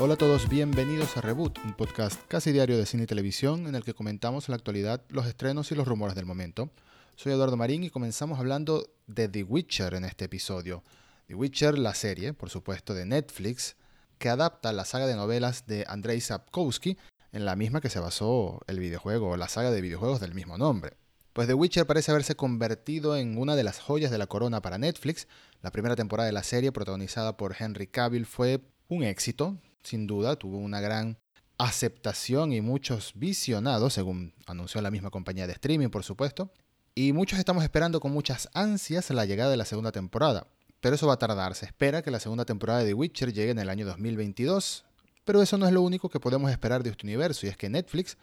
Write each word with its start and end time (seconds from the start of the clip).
Hola 0.00 0.14
a 0.14 0.16
todos, 0.16 0.48
bienvenidos 0.48 1.16
a 1.16 1.20
Reboot, 1.20 1.56
un 1.64 1.72
podcast 1.72 2.20
casi 2.26 2.50
diario 2.50 2.76
de 2.76 2.84
cine 2.84 3.04
y 3.04 3.06
televisión 3.06 3.68
en 3.68 3.76
el 3.76 3.84
que 3.84 3.94
comentamos 3.94 4.48
en 4.48 4.52
la 4.52 4.56
actualidad 4.56 5.04
los 5.08 5.24
estrenos 5.24 5.70
y 5.70 5.76
los 5.76 5.86
rumores 5.86 6.16
del 6.16 6.26
momento. 6.26 6.68
Soy 7.14 7.32
Eduardo 7.32 7.56
Marín 7.56 7.84
y 7.84 7.90
comenzamos 7.90 8.40
hablando 8.40 8.90
de 9.06 9.28
The 9.28 9.44
Witcher 9.44 9.94
en 9.94 10.04
este 10.04 10.24
episodio. 10.24 10.82
The 11.28 11.36
Witcher, 11.36 11.78
la 11.78 11.94
serie, 11.94 12.34
por 12.34 12.50
supuesto, 12.50 12.92
de 12.92 13.06
Netflix, 13.06 13.76
que 14.18 14.28
adapta 14.28 14.72
la 14.72 14.84
saga 14.84 15.06
de 15.06 15.14
novelas 15.14 15.66
de 15.68 15.84
Andrei 15.88 16.20
Sapkowski, 16.20 16.98
en 17.30 17.44
la 17.44 17.54
misma 17.54 17.80
que 17.80 17.88
se 17.88 18.00
basó 18.00 18.62
el 18.66 18.80
videojuego 18.80 19.36
la 19.36 19.48
saga 19.48 19.70
de 19.70 19.80
videojuegos 19.80 20.18
del 20.18 20.34
mismo 20.34 20.58
nombre. 20.58 20.96
Pues 21.32 21.46
The 21.46 21.54
Witcher 21.54 21.86
parece 21.86 22.10
haberse 22.10 22.34
convertido 22.34 23.16
en 23.16 23.38
una 23.38 23.54
de 23.54 23.62
las 23.62 23.78
joyas 23.78 24.10
de 24.10 24.18
la 24.18 24.26
corona 24.26 24.60
para 24.60 24.76
Netflix. 24.76 25.28
La 25.62 25.70
primera 25.70 25.94
temporada 25.94 26.26
de 26.26 26.32
la 26.32 26.42
serie, 26.42 26.72
protagonizada 26.72 27.36
por 27.36 27.54
Henry 27.56 27.86
Cavill, 27.86 28.26
fue 28.26 28.60
un 28.88 29.04
éxito, 29.04 29.56
sin 29.84 30.06
duda, 30.06 30.36
tuvo 30.36 30.58
una 30.58 30.80
gran 30.80 31.18
aceptación 31.58 32.52
y 32.52 32.60
muchos 32.60 33.12
visionados, 33.14 33.92
según 33.92 34.34
anunció 34.46 34.80
la 34.82 34.90
misma 34.90 35.10
compañía 35.10 35.46
de 35.46 35.52
streaming, 35.52 35.88
por 35.88 36.02
supuesto. 36.02 36.50
Y 36.94 37.12
muchos 37.12 37.38
estamos 37.38 37.62
esperando 37.62 38.00
con 38.00 38.12
muchas 38.12 38.48
ansias 38.54 39.10
la 39.10 39.24
llegada 39.24 39.50
de 39.50 39.56
la 39.56 39.64
segunda 39.64 39.92
temporada. 39.92 40.46
Pero 40.80 40.96
eso 40.96 41.06
va 41.06 41.14
a 41.14 41.18
tardar. 41.18 41.54
Se 41.54 41.66
espera 41.66 42.02
que 42.02 42.10
la 42.10 42.20
segunda 42.20 42.44
temporada 42.44 42.80
de 42.80 42.86
The 42.86 42.94
Witcher 42.94 43.32
llegue 43.32 43.52
en 43.52 43.58
el 43.58 43.70
año 43.70 43.86
2022. 43.86 44.84
Pero 45.24 45.42
eso 45.42 45.56
no 45.56 45.66
es 45.66 45.72
lo 45.72 45.82
único 45.82 46.08
que 46.08 46.20
podemos 46.20 46.50
esperar 46.50 46.82
de 46.82 46.90
este 46.90 47.06
universo, 47.06 47.46
y 47.46 47.48
es 47.48 47.56
que 47.56 47.70
Netflix 47.70 48.18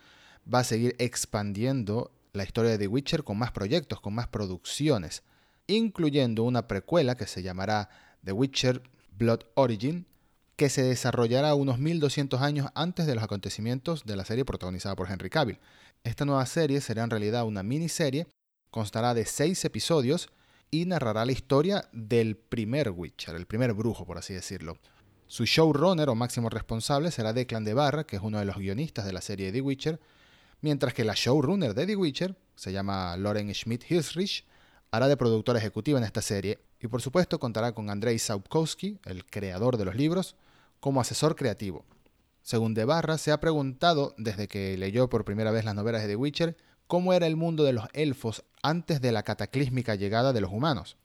va 0.51 0.59
a 0.59 0.63
seguir 0.63 0.95
expandiendo 0.99 2.11
la 2.33 2.43
historia 2.43 2.71
de 2.71 2.77
The 2.77 2.87
Witcher 2.87 3.23
con 3.23 3.37
más 3.37 3.51
proyectos, 3.51 3.99
con 3.99 4.13
más 4.13 4.27
producciones, 4.27 5.23
incluyendo 5.67 6.43
una 6.43 6.67
precuela 6.67 7.15
que 7.15 7.27
se 7.27 7.41
llamará 7.41 7.89
The 8.23 8.31
Witcher 8.31 8.83
Blood 9.17 9.41
Origin, 9.55 10.05
que 10.61 10.69
se 10.69 10.83
desarrollará 10.83 11.55
unos 11.55 11.79
1200 11.79 12.39
años 12.39 12.67
antes 12.75 13.07
de 13.07 13.15
los 13.15 13.23
acontecimientos 13.23 14.05
de 14.05 14.15
la 14.15 14.25
serie 14.25 14.45
protagonizada 14.45 14.95
por 14.95 15.09
Henry 15.09 15.31
Cavill. 15.31 15.57
Esta 16.03 16.23
nueva 16.23 16.45
serie 16.45 16.81
será 16.81 17.03
en 17.03 17.09
realidad 17.09 17.45
una 17.45 17.63
miniserie, 17.63 18.27
constará 18.69 19.15
de 19.15 19.25
seis 19.25 19.65
episodios 19.65 20.29
y 20.69 20.85
narrará 20.85 21.25
la 21.25 21.31
historia 21.31 21.89
del 21.93 22.37
primer 22.37 22.91
Witcher, 22.91 23.33
el 23.33 23.47
primer 23.47 23.73
brujo, 23.73 24.05
por 24.05 24.19
así 24.19 24.35
decirlo. 24.35 24.77
Su 25.25 25.45
showrunner 25.45 26.09
o 26.09 26.13
máximo 26.13 26.47
responsable 26.47 27.09
será 27.09 27.33
Declan 27.33 27.63
de 27.63 27.73
Barra, 27.73 28.03
que 28.03 28.17
es 28.17 28.21
uno 28.21 28.37
de 28.37 28.45
los 28.45 28.57
guionistas 28.57 29.05
de 29.05 29.13
la 29.13 29.21
serie 29.21 29.51
The 29.51 29.61
Witcher, 29.61 29.99
mientras 30.61 30.93
que 30.93 31.03
la 31.03 31.15
showrunner 31.15 31.73
de 31.73 31.87
The 31.87 31.95
Witcher, 31.95 32.35
se 32.53 32.71
llama 32.71 33.17
Lauren 33.17 33.49
Schmidt-Hilsrich, 33.49 34.43
hará 34.91 35.07
de 35.07 35.17
productora 35.17 35.57
ejecutiva 35.57 35.97
en 35.97 36.05
esta 36.05 36.21
serie 36.21 36.59
y 36.79 36.87
por 36.87 37.01
supuesto 37.01 37.39
contará 37.39 37.71
con 37.71 37.89
Andrei 37.89 38.19
Sapkowski, 38.19 38.99
el 39.05 39.25
creador 39.25 39.77
de 39.77 39.85
los 39.85 39.95
libros, 39.95 40.35
como 40.81 40.99
asesor 40.99 41.37
creativo. 41.37 41.85
Según 42.41 42.73
De 42.73 42.83
Barra, 42.83 43.17
se 43.17 43.31
ha 43.31 43.39
preguntado 43.39 44.13
desde 44.17 44.49
que 44.49 44.77
leyó 44.77 45.09
por 45.09 45.23
primera 45.23 45.51
vez 45.51 45.63
las 45.63 45.75
novelas 45.75 46.01
de 46.01 46.09
The 46.09 46.15
Witcher 46.17 46.57
cómo 46.87 47.13
era 47.13 47.25
el 47.25 47.37
mundo 47.37 47.63
de 47.63 47.71
los 47.71 47.85
elfos 47.93 48.43
antes 48.61 48.99
de 48.99 49.13
la 49.13 49.23
cataclísmica 49.23 49.95
llegada 49.95 50.33
de 50.33 50.41
los 50.41 50.51
humanos. 50.51 50.97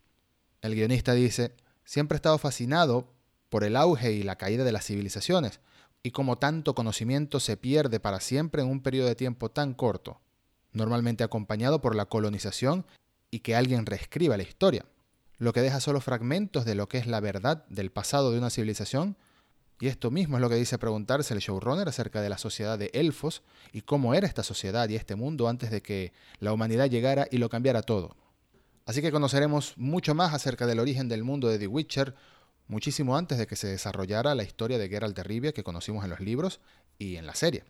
El 0.61 0.75
guionista 0.75 1.13
dice, 1.13 1.55
siempre 1.85 2.17
he 2.17 2.19
estado 2.19 2.39
fascinado 2.39 3.13
por 3.51 3.63
el 3.63 3.77
auge 3.77 4.11
y 4.11 4.25
la 4.25 4.37
caída 4.37 4.65
de 4.65 4.73
las 4.73 4.85
civilizaciones, 4.85 5.61
y 6.03 6.11
cómo 6.11 6.39
tanto 6.39 6.75
conocimiento 6.75 7.39
se 7.39 7.57
pierde 7.57 8.01
para 8.01 8.21
siempre 8.21 8.63
en 8.63 8.69
un 8.69 8.81
periodo 8.81 9.07
de 9.07 9.15
tiempo 9.15 9.51
tan 9.51 9.75
corto, 9.75 10.21
normalmente 10.73 11.23
acompañado 11.23 11.81
por 11.81 11.95
la 11.95 12.07
colonización 12.07 12.87
y 13.31 13.41
que 13.41 13.55
alguien 13.55 13.87
reescriba 13.87 14.37
la 14.37 14.43
historia, 14.43 14.87
lo 15.39 15.53
que 15.53 15.63
deja 15.63 15.81
solo 15.81 16.01
fragmentos 16.01 16.65
de 16.65 16.75
lo 16.75 16.89
que 16.89 16.99
es 16.99 17.07
la 17.07 17.21
verdad 17.21 17.65
del 17.69 17.93
pasado 17.93 18.33
de 18.33 18.39
una 18.39 18.51
civilización, 18.51 19.17
y 19.79 19.89
esto 19.89 20.11
mismo 20.11 20.37
es 20.37 20.41
lo 20.41 20.49
que 20.49 20.55
dice 20.55 20.79
preguntarse 20.79 21.35
el 21.35 21.41
showrunner 21.41 21.89
acerca 21.89 22.23
de 22.23 22.31
la 22.31 22.39
sociedad 22.39 22.79
de 22.79 22.91
elfos 22.95 23.43
y 23.73 23.83
cómo 23.83 24.15
era 24.15 24.27
esta 24.27 24.43
sociedad 24.43 24.89
y 24.89 24.97
este 24.97 25.17
mundo 25.17 25.49
antes 25.49 25.71
de 25.71 25.83
que 25.83 26.13
la 26.41 26.53
humanidad 26.53 26.89
llegara 26.89 27.27
y 27.31 27.39
lo 27.39 27.51
cambiara 27.51 27.83
todo. 27.83 28.17
Así 28.87 29.03
que 29.03 29.13
conoceremos 29.13 29.75
mucho 29.77 30.15
más 30.15 30.33
acerca 30.33 30.67
del 30.67 30.79
origen 30.79 31.09
del 31.09 31.25
mundo 31.25 31.49
de 31.49 31.59
The 31.59 31.67
Witcher, 31.67 32.15
muchísimo 32.69 33.17
antes 33.17 33.37
de 33.37 33.47
que 33.47 33.57
se 33.57 33.67
desarrollara 33.67 34.35
la 34.35 34.45
historia 34.45 34.79
de 34.79 34.89
Geralt 34.89 35.17
de 35.17 35.25
Rivia 35.25 35.53
que 35.53 35.65
conocimos 35.65 36.05
en 36.05 36.11
los 36.11 36.21
libros 36.21 36.61
y 36.99 37.17
en 37.17 37.27
la 37.27 37.35
serie. 37.35 37.65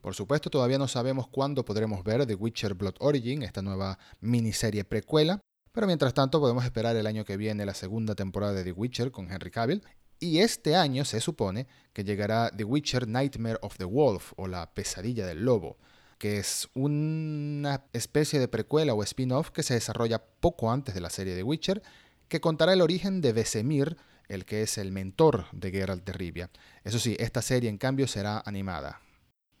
Por 0.00 0.14
supuesto, 0.14 0.50
todavía 0.50 0.78
no 0.78 0.88
sabemos 0.88 1.28
cuándo 1.28 1.64
podremos 1.64 2.02
ver 2.02 2.26
The 2.26 2.34
Witcher 2.34 2.74
Blood 2.74 2.94
Origin, 3.00 3.42
esta 3.42 3.62
nueva 3.62 3.98
miniserie 4.20 4.84
precuela, 4.84 5.40
pero 5.70 5.86
mientras 5.86 6.14
tanto 6.14 6.40
podemos 6.40 6.64
esperar 6.64 6.96
el 6.96 7.06
año 7.06 7.24
que 7.24 7.36
viene 7.36 7.66
la 7.66 7.74
segunda 7.74 8.14
temporada 8.14 8.52
de 8.52 8.64
The 8.64 8.72
Witcher 8.72 9.12
con 9.12 9.30
Henry 9.30 9.50
Cavill, 9.50 9.82
y 10.22 10.38
este 10.38 10.76
año 10.76 11.04
se 11.04 11.20
supone 11.20 11.66
que 11.92 12.04
llegará 12.04 12.50
The 12.56 12.62
Witcher 12.62 13.08
Nightmare 13.08 13.58
of 13.60 13.76
the 13.76 13.84
Wolf 13.84 14.32
o 14.36 14.46
la 14.46 14.72
pesadilla 14.72 15.26
del 15.26 15.44
lobo, 15.44 15.78
que 16.16 16.38
es 16.38 16.68
una 16.74 17.84
especie 17.92 18.38
de 18.38 18.46
precuela 18.46 18.94
o 18.94 19.02
spin-off 19.02 19.50
que 19.50 19.64
se 19.64 19.74
desarrolla 19.74 20.22
poco 20.22 20.70
antes 20.70 20.94
de 20.94 21.00
la 21.00 21.10
serie 21.10 21.34
de 21.34 21.42
Witcher, 21.42 21.82
que 22.28 22.40
contará 22.40 22.72
el 22.72 22.82
origen 22.82 23.20
de 23.20 23.32
Vesemir, 23.32 23.96
el 24.28 24.44
que 24.44 24.62
es 24.62 24.78
el 24.78 24.92
mentor 24.92 25.46
de 25.50 25.72
Geralt 25.72 26.04
de 26.04 26.12
Rivia. 26.12 26.50
Eso 26.84 27.00
sí, 27.00 27.16
esta 27.18 27.42
serie 27.42 27.68
en 27.68 27.78
cambio 27.78 28.06
será 28.06 28.40
animada. 28.46 29.00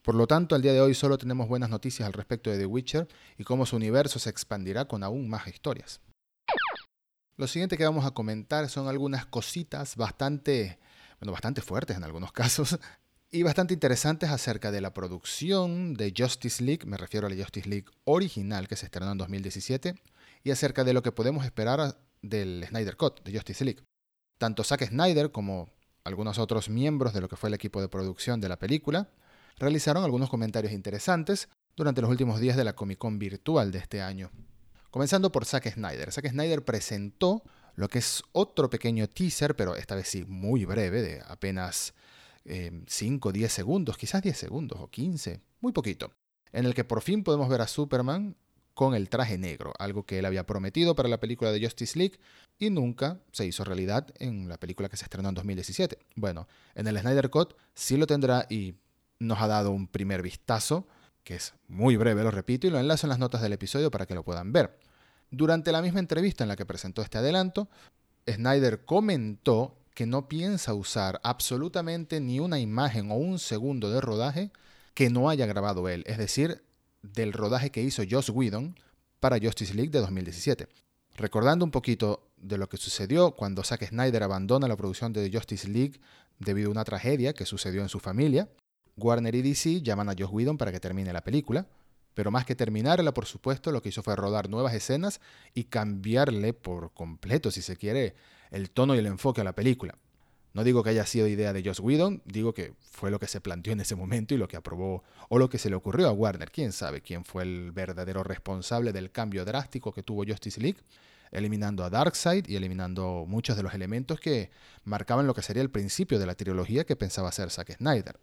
Por 0.02 0.14
lo 0.14 0.28
tanto, 0.28 0.54
al 0.54 0.62
día 0.62 0.72
de 0.72 0.80
hoy 0.80 0.94
solo 0.94 1.18
tenemos 1.18 1.48
buenas 1.48 1.70
noticias 1.70 2.06
al 2.06 2.12
respecto 2.12 2.50
de 2.50 2.58
The 2.58 2.66
Witcher 2.66 3.08
y 3.36 3.42
cómo 3.42 3.66
su 3.66 3.74
universo 3.74 4.20
se 4.20 4.30
expandirá 4.30 4.84
con 4.86 5.02
aún 5.02 5.28
más 5.28 5.48
historias. 5.48 6.00
Lo 7.36 7.46
siguiente 7.46 7.76
que 7.76 7.84
vamos 7.84 8.04
a 8.04 8.12
comentar 8.12 8.68
son 8.68 8.88
algunas 8.88 9.26
cositas 9.26 9.96
bastante, 9.96 10.78
bueno, 11.20 11.32
bastante 11.32 11.62
fuertes 11.62 11.96
en 11.96 12.04
algunos 12.04 12.32
casos 12.32 12.78
y 13.30 13.42
bastante 13.42 13.72
interesantes 13.72 14.28
acerca 14.28 14.70
de 14.70 14.82
la 14.82 14.92
producción 14.92 15.94
de 15.94 16.12
Justice 16.14 16.62
League, 16.62 16.84
me 16.84 16.98
refiero 16.98 17.26
a 17.26 17.30
la 17.30 17.36
Justice 17.36 17.66
League 17.66 17.86
original 18.04 18.68
que 18.68 18.76
se 18.76 18.84
estrenó 18.84 19.10
en 19.12 19.18
2017, 19.18 19.94
y 20.44 20.50
acerca 20.50 20.84
de 20.84 20.92
lo 20.92 21.02
que 21.02 21.12
podemos 21.12 21.46
esperar 21.46 21.98
del 22.20 22.66
Snyder 22.68 22.96
Cut 22.98 23.22
de 23.24 23.32
Justice 23.32 23.64
League. 23.64 23.82
Tanto 24.36 24.64
Zack 24.64 24.86
Snyder 24.86 25.32
como 25.32 25.70
algunos 26.04 26.38
otros 26.38 26.68
miembros 26.68 27.14
de 27.14 27.22
lo 27.22 27.28
que 27.28 27.36
fue 27.36 27.48
el 27.48 27.54
equipo 27.54 27.80
de 27.80 27.88
producción 27.88 28.38
de 28.40 28.50
la 28.50 28.58
película 28.58 29.08
realizaron 29.56 30.04
algunos 30.04 30.28
comentarios 30.28 30.72
interesantes 30.72 31.48
durante 31.74 32.02
los 32.02 32.10
últimos 32.10 32.38
días 32.38 32.56
de 32.56 32.64
la 32.64 32.74
Comic 32.74 32.98
Con 32.98 33.18
virtual 33.18 33.70
de 33.70 33.78
este 33.78 34.02
año. 34.02 34.30
Comenzando 34.92 35.32
por 35.32 35.46
Zack 35.46 35.72
Snyder. 35.72 36.12
Zack 36.12 36.28
Snyder 36.28 36.66
presentó 36.66 37.42
lo 37.76 37.88
que 37.88 37.98
es 37.98 38.22
otro 38.32 38.68
pequeño 38.68 39.08
teaser, 39.08 39.56
pero 39.56 39.74
esta 39.74 39.94
vez 39.94 40.06
sí 40.06 40.26
muy 40.28 40.66
breve, 40.66 41.00
de 41.00 41.22
apenas 41.26 41.94
5 42.44 43.28
o 43.30 43.32
10 43.32 43.50
segundos, 43.50 43.96
quizás 43.96 44.20
10 44.20 44.36
segundos 44.36 44.78
o 44.82 44.90
15, 44.90 45.40
muy 45.60 45.72
poquito, 45.72 46.12
en 46.52 46.66
el 46.66 46.74
que 46.74 46.84
por 46.84 47.00
fin 47.00 47.24
podemos 47.24 47.48
ver 47.48 47.62
a 47.62 47.68
Superman 47.68 48.36
con 48.74 48.94
el 48.94 49.08
traje 49.08 49.38
negro, 49.38 49.72
algo 49.78 50.04
que 50.04 50.18
él 50.18 50.26
había 50.26 50.44
prometido 50.44 50.94
para 50.94 51.08
la 51.08 51.20
película 51.20 51.52
de 51.52 51.64
Justice 51.64 51.98
League 51.98 52.18
y 52.58 52.68
nunca 52.68 53.18
se 53.32 53.46
hizo 53.46 53.64
realidad 53.64 54.08
en 54.18 54.46
la 54.46 54.58
película 54.58 54.90
que 54.90 54.98
se 54.98 55.04
estrenó 55.04 55.30
en 55.30 55.36
2017. 55.36 55.96
Bueno, 56.16 56.48
en 56.74 56.86
el 56.86 56.98
Snyder 56.98 57.30
Cut 57.30 57.54
sí 57.74 57.96
lo 57.96 58.06
tendrá 58.06 58.46
y 58.50 58.74
nos 59.18 59.40
ha 59.40 59.46
dado 59.46 59.70
un 59.70 59.86
primer 59.86 60.20
vistazo, 60.20 60.86
que 61.24 61.36
es 61.36 61.54
muy 61.68 61.96
breve, 61.96 62.22
lo 62.22 62.30
repito, 62.30 62.66
y 62.66 62.70
lo 62.70 62.78
enlazo 62.78 63.06
en 63.06 63.10
las 63.10 63.18
notas 63.18 63.42
del 63.42 63.52
episodio 63.52 63.90
para 63.90 64.06
que 64.06 64.14
lo 64.14 64.24
puedan 64.24 64.52
ver. 64.52 64.78
Durante 65.30 65.72
la 65.72 65.82
misma 65.82 66.00
entrevista 66.00 66.44
en 66.44 66.48
la 66.48 66.56
que 66.56 66.66
presentó 66.66 67.02
este 67.02 67.18
adelanto, 67.18 67.68
Snyder 68.28 68.84
comentó 68.84 69.78
que 69.94 70.06
no 70.06 70.28
piensa 70.28 70.74
usar 70.74 71.20
absolutamente 71.22 72.20
ni 72.20 72.40
una 72.40 72.58
imagen 72.58 73.10
o 73.10 73.14
un 73.14 73.38
segundo 73.38 73.90
de 73.90 74.00
rodaje 74.00 74.50
que 74.94 75.10
no 75.10 75.28
haya 75.28 75.46
grabado 75.46 75.88
él, 75.88 76.04
es 76.06 76.18
decir, 76.18 76.62
del 77.02 77.32
rodaje 77.32 77.70
que 77.70 77.82
hizo 77.82 78.02
Joss 78.08 78.30
Whedon 78.30 78.78
para 79.20 79.38
Justice 79.38 79.74
League 79.74 79.90
de 79.90 80.00
2017. 80.00 80.68
Recordando 81.16 81.64
un 81.64 81.70
poquito 81.70 82.30
de 82.36 82.58
lo 82.58 82.68
que 82.68 82.76
sucedió 82.76 83.32
cuando 83.32 83.62
Zack 83.62 83.86
Snyder 83.88 84.22
abandona 84.22 84.68
la 84.68 84.76
producción 84.76 85.12
de 85.12 85.30
Justice 85.32 85.68
League 85.68 86.00
debido 86.38 86.68
a 86.68 86.72
una 86.72 86.84
tragedia 86.84 87.32
que 87.32 87.46
sucedió 87.46 87.82
en 87.82 87.88
su 87.88 88.00
familia, 88.00 88.48
Warner 88.96 89.34
y 89.34 89.42
DC 89.42 89.82
llaman 89.82 90.08
a 90.08 90.14
Joss 90.18 90.30
Whedon 90.30 90.58
para 90.58 90.72
que 90.72 90.80
termine 90.80 91.12
la 91.12 91.24
película, 91.24 91.66
pero 92.14 92.30
más 92.30 92.44
que 92.44 92.54
terminarla, 92.54 93.14
por 93.14 93.26
supuesto, 93.26 93.72
lo 93.72 93.80
que 93.82 93.88
hizo 93.88 94.02
fue 94.02 94.16
rodar 94.16 94.48
nuevas 94.48 94.74
escenas 94.74 95.20
y 95.54 95.64
cambiarle 95.64 96.52
por 96.52 96.92
completo, 96.92 97.50
si 97.50 97.62
se 97.62 97.76
quiere, 97.76 98.14
el 98.50 98.70
tono 98.70 98.94
y 98.94 98.98
el 98.98 99.06
enfoque 99.06 99.40
a 99.40 99.44
la 99.44 99.54
película. 99.54 99.96
No 100.54 100.64
digo 100.64 100.82
que 100.82 100.90
haya 100.90 101.06
sido 101.06 101.26
idea 101.26 101.54
de 101.54 101.62
Joss 101.64 101.80
Whedon, 101.80 102.20
digo 102.26 102.52
que 102.52 102.74
fue 102.80 103.10
lo 103.10 103.18
que 103.18 103.26
se 103.26 103.40
planteó 103.40 103.72
en 103.72 103.80
ese 103.80 103.96
momento 103.96 104.34
y 104.34 104.36
lo 104.36 104.48
que 104.48 104.58
aprobó 104.58 105.02
o 105.30 105.38
lo 105.38 105.48
que 105.48 105.56
se 105.56 105.70
le 105.70 105.76
ocurrió 105.76 106.08
a 106.08 106.12
Warner. 106.12 106.50
Quién 106.50 106.72
sabe 106.72 107.00
quién 107.00 107.24
fue 107.24 107.44
el 107.44 107.72
verdadero 107.72 108.22
responsable 108.22 108.92
del 108.92 109.10
cambio 109.10 109.46
drástico 109.46 109.92
que 109.92 110.02
tuvo 110.02 110.26
Justice 110.26 110.60
League, 110.60 110.80
eliminando 111.30 111.84
a 111.84 111.88
Darkseid 111.88 112.46
y 112.46 112.56
eliminando 112.56 113.24
muchos 113.26 113.56
de 113.56 113.62
los 113.62 113.72
elementos 113.72 114.20
que 114.20 114.50
marcaban 114.84 115.26
lo 115.26 115.32
que 115.32 115.40
sería 115.40 115.62
el 115.62 115.70
principio 115.70 116.18
de 116.18 116.26
la 116.26 116.34
trilogía 116.34 116.84
que 116.84 116.96
pensaba 116.96 117.30
hacer 117.30 117.50
Zack 117.50 117.78
Snyder. 117.78 118.20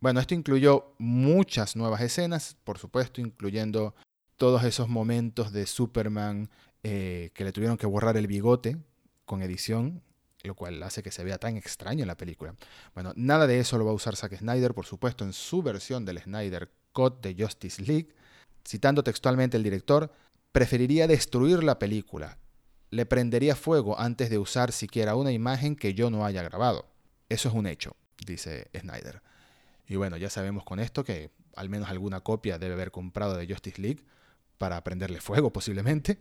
Bueno, 0.00 0.20
esto 0.20 0.34
incluyó 0.34 0.94
muchas 0.98 1.76
nuevas 1.76 2.00
escenas, 2.00 2.56
por 2.64 2.78
supuesto, 2.78 3.20
incluyendo 3.20 3.94
todos 4.36 4.64
esos 4.64 4.88
momentos 4.88 5.52
de 5.52 5.66
Superman 5.66 6.50
eh, 6.82 7.30
que 7.34 7.44
le 7.44 7.52
tuvieron 7.52 7.76
que 7.76 7.86
borrar 7.86 8.16
el 8.16 8.26
bigote 8.26 8.78
con 9.26 9.42
edición 9.42 10.02
lo 10.42 10.54
cual 10.54 10.82
hace 10.82 11.02
que 11.02 11.10
se 11.10 11.24
vea 11.24 11.38
tan 11.38 11.56
extraño 11.56 12.02
en 12.02 12.08
la 12.08 12.16
película. 12.16 12.54
Bueno, 12.94 13.12
nada 13.16 13.46
de 13.46 13.60
eso 13.60 13.78
lo 13.78 13.84
va 13.84 13.90
a 13.90 13.94
usar 13.94 14.16
Zack 14.16 14.38
Snyder, 14.38 14.74
por 14.74 14.86
supuesto, 14.86 15.24
en 15.24 15.32
su 15.32 15.62
versión 15.62 16.04
del 16.04 16.18
Snyder 16.18 16.70
Cut 16.92 17.20
de 17.20 17.36
Justice 17.38 17.82
League. 17.82 18.08
Citando 18.66 19.02
textualmente 19.02 19.56
el 19.56 19.62
director, 19.62 20.12
preferiría 20.52 21.06
destruir 21.06 21.62
la 21.62 21.78
película. 21.78 22.38
Le 22.90 23.06
prendería 23.06 23.54
fuego 23.54 23.98
antes 23.98 24.30
de 24.30 24.38
usar 24.38 24.72
siquiera 24.72 25.14
una 25.14 25.32
imagen 25.32 25.76
que 25.76 25.94
yo 25.94 26.10
no 26.10 26.24
haya 26.24 26.42
grabado. 26.42 26.86
Eso 27.28 27.48
es 27.48 27.54
un 27.54 27.66
hecho, 27.66 27.96
dice 28.26 28.68
Snyder. 28.78 29.22
Y 29.90 29.96
bueno, 29.96 30.16
ya 30.16 30.30
sabemos 30.30 30.62
con 30.62 30.78
esto 30.78 31.02
que 31.02 31.32
al 31.56 31.68
menos 31.68 31.90
alguna 31.90 32.20
copia 32.20 32.60
debe 32.60 32.74
haber 32.74 32.92
comprado 32.92 33.36
de 33.36 33.48
Justice 33.48 33.82
League 33.82 34.04
para 34.56 34.84
prenderle 34.84 35.20
fuego 35.20 35.52
posiblemente. 35.52 36.20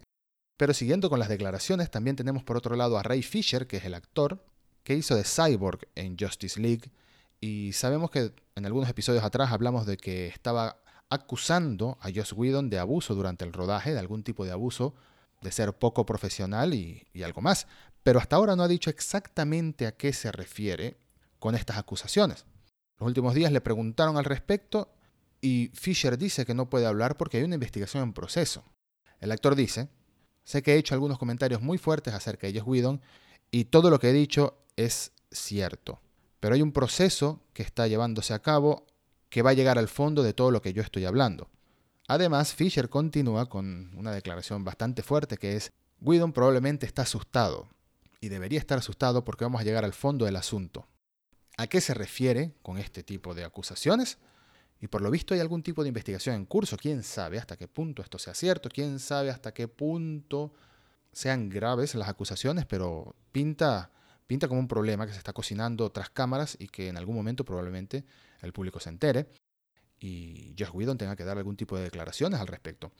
Pero 0.57 0.73
siguiendo 0.73 1.07
con 1.07 1.19
las 1.19 1.29
declaraciones, 1.29 1.91
también 1.91 2.15
tenemos 2.15 2.43
por 2.43 2.57
otro 2.57 2.75
lado 2.75 2.97
a 2.97 3.03
Ray 3.03 3.21
Fisher, 3.21 3.67
que 3.67 3.77
es 3.77 3.85
el 3.85 3.93
actor 3.93 4.43
que 4.83 4.95
hizo 4.95 5.15
de 5.15 5.23
Cyborg 5.23 5.87
en 5.93 6.17
Justice 6.17 6.59
League. 6.59 6.89
Y 7.41 7.73
sabemos 7.73 8.09
que 8.09 8.33
en 8.55 8.65
algunos 8.65 8.89
episodios 8.89 9.23
atrás 9.23 9.51
hablamos 9.51 9.85
de 9.85 9.97
que 9.97 10.25
estaba 10.25 10.81
acusando 11.11 11.99
a 12.01 12.09
Joss 12.11 12.33
Whedon 12.33 12.71
de 12.71 12.79
abuso 12.79 13.13
durante 13.13 13.45
el 13.45 13.53
rodaje, 13.53 13.93
de 13.93 13.99
algún 13.99 14.23
tipo 14.23 14.45
de 14.45 14.51
abuso, 14.51 14.95
de 15.41 15.51
ser 15.51 15.73
poco 15.73 16.07
profesional 16.07 16.73
y, 16.73 17.05
y 17.13 17.21
algo 17.21 17.41
más. 17.41 17.67
Pero 18.01 18.17
hasta 18.17 18.35
ahora 18.35 18.55
no 18.55 18.63
ha 18.63 18.67
dicho 18.67 18.89
exactamente 18.89 19.85
a 19.85 19.95
qué 19.95 20.11
se 20.11 20.31
refiere 20.31 20.97
con 21.37 21.53
estas 21.53 21.77
acusaciones. 21.77 22.45
Los 22.99 23.07
últimos 23.07 23.33
días 23.33 23.51
le 23.51 23.61
preguntaron 23.61 24.17
al 24.17 24.25
respecto 24.25 24.91
y 25.41 25.71
Fisher 25.73 26.17
dice 26.17 26.45
que 26.45 26.53
no 26.53 26.69
puede 26.69 26.85
hablar 26.85 27.17
porque 27.17 27.37
hay 27.37 27.43
una 27.43 27.55
investigación 27.55 28.03
en 28.03 28.13
proceso. 28.13 28.63
El 29.19 29.31
actor 29.31 29.55
dice, 29.55 29.89
Sé 30.49 30.63
que 30.63 30.73
he 30.73 30.77
hecho 30.77 30.95
algunos 30.95 31.19
comentarios 31.19 31.61
muy 31.61 31.77
fuertes 31.77 32.13
acerca 32.15 32.47
de 32.47 32.59
Joss 32.59 32.67
Whedon 32.67 33.01
y 33.51 33.65
todo 33.65 33.91
lo 33.91 33.99
que 33.99 34.09
he 34.09 34.13
dicho 34.13 34.57
es 34.75 35.11
cierto. 35.31 36.01
Pero 36.39 36.55
hay 36.55 36.63
un 36.63 36.71
proceso 36.71 37.43
que 37.53 37.61
está 37.61 37.87
llevándose 37.87 38.33
a 38.33 38.39
cabo 38.39 38.87
que 39.29 39.43
va 39.43 39.51
a 39.51 39.53
llegar 39.53 39.77
al 39.77 39.87
fondo 39.87 40.23
de 40.23 40.33
todo 40.33 40.49
lo 40.49 40.63
que 40.63 40.73
yo 40.73 40.81
estoy 40.81 41.05
hablando. 41.05 41.49
Además, 42.07 42.55
Fisher 42.55 42.89
continúa 42.89 43.47
con 43.47 43.91
una 43.95 44.11
declaración 44.11 44.63
bastante 44.63 45.03
fuerte 45.03 45.37
que 45.37 45.55
es, 45.55 45.71
Whedon 46.01 46.33
probablemente 46.33 46.87
está 46.87 47.03
asustado, 47.03 47.67
y 48.19 48.29
debería 48.29 48.57
estar 48.57 48.79
asustado 48.79 49.23
porque 49.23 49.45
vamos 49.45 49.61
a 49.61 49.63
llegar 49.63 49.85
al 49.85 49.93
fondo 49.93 50.25
del 50.25 50.37
asunto. 50.37 50.87
¿A 51.59 51.67
qué 51.67 51.81
se 51.81 51.93
refiere 51.93 52.53
con 52.61 52.77
este 52.77 53.03
tipo 53.03 53.35
de 53.35 53.43
acusaciones? 53.43 54.17
Y 54.79 54.87
por 54.87 55.01
lo 55.01 55.11
visto 55.11 55.33
hay 55.33 55.41
algún 55.41 55.61
tipo 55.61 55.83
de 55.83 55.89
investigación 55.89 56.35
en 56.35 56.45
curso. 56.45 56.77
¿Quién 56.77 57.03
sabe 57.03 57.37
hasta 57.37 57.57
qué 57.57 57.67
punto 57.67 58.01
esto 58.01 58.17
sea 58.17 58.33
cierto? 58.33 58.69
¿Quién 58.69 58.97
sabe 58.97 59.29
hasta 59.29 59.53
qué 59.53 59.67
punto 59.67 60.53
sean 61.11 61.49
graves 61.49 61.95
las 61.95 62.07
acusaciones? 62.07 62.65
Pero 62.65 63.13
pinta, 63.33 63.91
pinta 64.25 64.47
como 64.47 64.61
un 64.61 64.69
problema 64.69 65.05
que 65.05 65.11
se 65.11 65.17
está 65.17 65.33
cocinando 65.33 65.91
tras 65.91 66.09
cámaras 66.09 66.55
y 66.61 66.69
que 66.69 66.87
en 66.87 66.95
algún 66.95 67.17
momento 67.17 67.43
probablemente 67.43 68.05
el 68.41 68.53
público 68.53 68.79
se 68.79 68.87
entere 68.87 69.27
y 69.99 70.55
Josh 70.57 70.71
Whedon 70.71 70.97
tenga 70.97 71.17
que 71.17 71.25
dar 71.25 71.37
algún 71.37 71.57
tipo 71.57 71.75
de 71.75 71.83
declaraciones 71.83 72.39
al 72.39 72.47
respecto. 72.47 72.93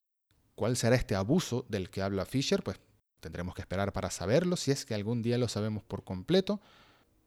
¿Cuál 0.55 0.75
será 0.75 0.97
este 0.97 1.15
abuso 1.15 1.65
del 1.69 1.89
que 1.89 2.01
habla 2.01 2.25
Fisher? 2.25 2.61
Pues 2.61 2.77
tendremos 3.21 3.55
que 3.55 3.61
esperar 3.61 3.93
para 3.93 4.09
saberlo, 4.09 4.57
si 4.57 4.71
es 4.71 4.83
que 4.83 4.95
algún 4.95 5.21
día 5.21 5.37
lo 5.37 5.47
sabemos 5.47 5.81
por 5.81 6.03
completo, 6.03 6.59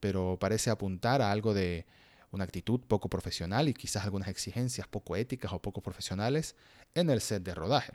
pero 0.03 0.35
parece 0.37 0.69
apuntar 0.69 1.21
a 1.21 1.31
algo 1.31 1.53
de 1.53 1.85
una 2.31 2.43
actitud 2.43 2.81
poco 2.81 3.07
profesional 3.07 3.69
y 3.69 3.73
quizás 3.73 4.03
algunas 4.03 4.27
exigencias 4.27 4.85
poco 4.85 5.15
éticas 5.15 5.53
o 5.53 5.61
poco 5.61 5.79
profesionales 5.79 6.57
en 6.93 7.09
el 7.09 7.21
set 7.21 7.41
de 7.41 7.55
rodaje. 7.55 7.93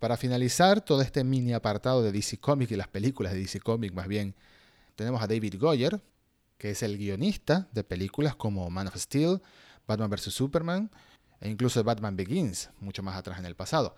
Para 0.00 0.16
finalizar 0.16 0.80
todo 0.80 1.00
este 1.00 1.22
mini 1.22 1.52
apartado 1.52 2.02
de 2.02 2.10
DC 2.10 2.38
Comics 2.38 2.72
y 2.72 2.76
las 2.76 2.88
películas 2.88 3.34
de 3.34 3.38
DC 3.38 3.60
Comics 3.60 3.94
más 3.94 4.08
bien, 4.08 4.34
tenemos 4.96 5.22
a 5.22 5.28
David 5.28 5.60
Goyer, 5.60 6.02
que 6.56 6.72
es 6.72 6.82
el 6.82 6.98
guionista 6.98 7.68
de 7.70 7.84
películas 7.84 8.34
como 8.34 8.68
Man 8.68 8.88
of 8.88 8.96
Steel, 8.96 9.40
Batman 9.86 10.10
vs. 10.10 10.34
Superman 10.34 10.90
e 11.40 11.48
incluso 11.48 11.84
Batman 11.84 12.16
Begins, 12.16 12.70
mucho 12.80 13.04
más 13.04 13.14
atrás 13.14 13.38
en 13.38 13.46
el 13.46 13.54
pasado. 13.54 13.94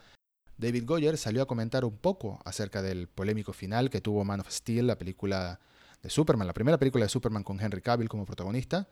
David 0.58 0.84
Goyer 0.84 1.16
salió 1.16 1.40
a 1.40 1.46
comentar 1.46 1.86
un 1.86 1.96
poco 1.96 2.38
acerca 2.44 2.82
del 2.82 3.08
polémico 3.08 3.54
final 3.54 3.88
que 3.88 4.02
tuvo 4.02 4.26
Man 4.26 4.40
of 4.40 4.50
Steel, 4.50 4.88
la 4.88 4.98
película 4.98 5.58
de 6.02 6.10
Superman, 6.10 6.46
la 6.46 6.54
primera 6.54 6.78
película 6.78 7.04
de 7.04 7.08
Superman 7.08 7.44
con 7.44 7.60
Henry 7.60 7.82
Cavill 7.82 8.08
como 8.08 8.24
protagonista, 8.24 8.88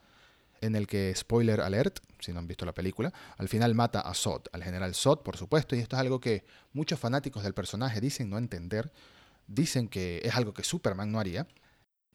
en 0.61 0.75
el 0.75 0.87
que, 0.87 1.13
spoiler 1.15 1.61
alert, 1.61 1.99
si 2.19 2.33
no 2.33 2.39
han 2.39 2.47
visto 2.47 2.65
la 2.65 2.73
película, 2.73 3.13
al 3.37 3.47
final 3.47 3.73
mata 3.75 4.01
a 4.01 4.13
Zod, 4.13 4.43
al 4.51 4.63
general 4.63 4.93
Zod, 4.93 5.19
por 5.19 5.37
supuesto, 5.37 5.75
y 5.75 5.79
esto 5.79 5.95
es 5.95 6.01
algo 6.01 6.19
que 6.19 6.45
muchos 6.73 6.99
fanáticos 6.99 7.43
del 7.43 7.53
personaje 7.53 8.01
dicen 8.01 8.29
no 8.29 8.37
entender, 8.37 8.91
dicen 9.47 9.87
que 9.87 10.21
es 10.23 10.35
algo 10.35 10.53
que 10.53 10.63
Superman 10.63 11.11
no 11.11 11.19
haría, 11.19 11.47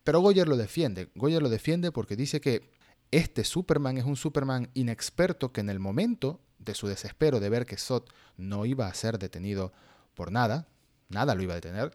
pero 0.04 0.20
Goyer 0.20 0.46
lo 0.46 0.56
defiende, 0.56 1.10
Goyer 1.14 1.42
lo 1.42 1.48
defiende 1.48 1.90
porque 1.90 2.16
dice 2.16 2.40
que 2.40 2.70
este 3.10 3.44
Superman 3.44 3.96
es 3.96 4.04
un 4.04 4.16
Superman 4.16 4.70
inexperto 4.74 5.52
que 5.52 5.60
en 5.60 5.70
el 5.70 5.78
momento 5.78 6.40
de 6.58 6.74
su 6.74 6.86
desespero 6.86 7.40
de 7.40 7.48
ver 7.48 7.66
que 7.66 7.76
Zod 7.76 8.04
no 8.36 8.66
iba 8.66 8.86
a 8.86 8.94
ser 8.94 9.18
detenido 9.18 9.72
por 10.14 10.30
nada, 10.30 10.68
nada 11.08 11.34
lo 11.34 11.42
iba 11.42 11.52
a 11.52 11.56
detener, 11.56 11.92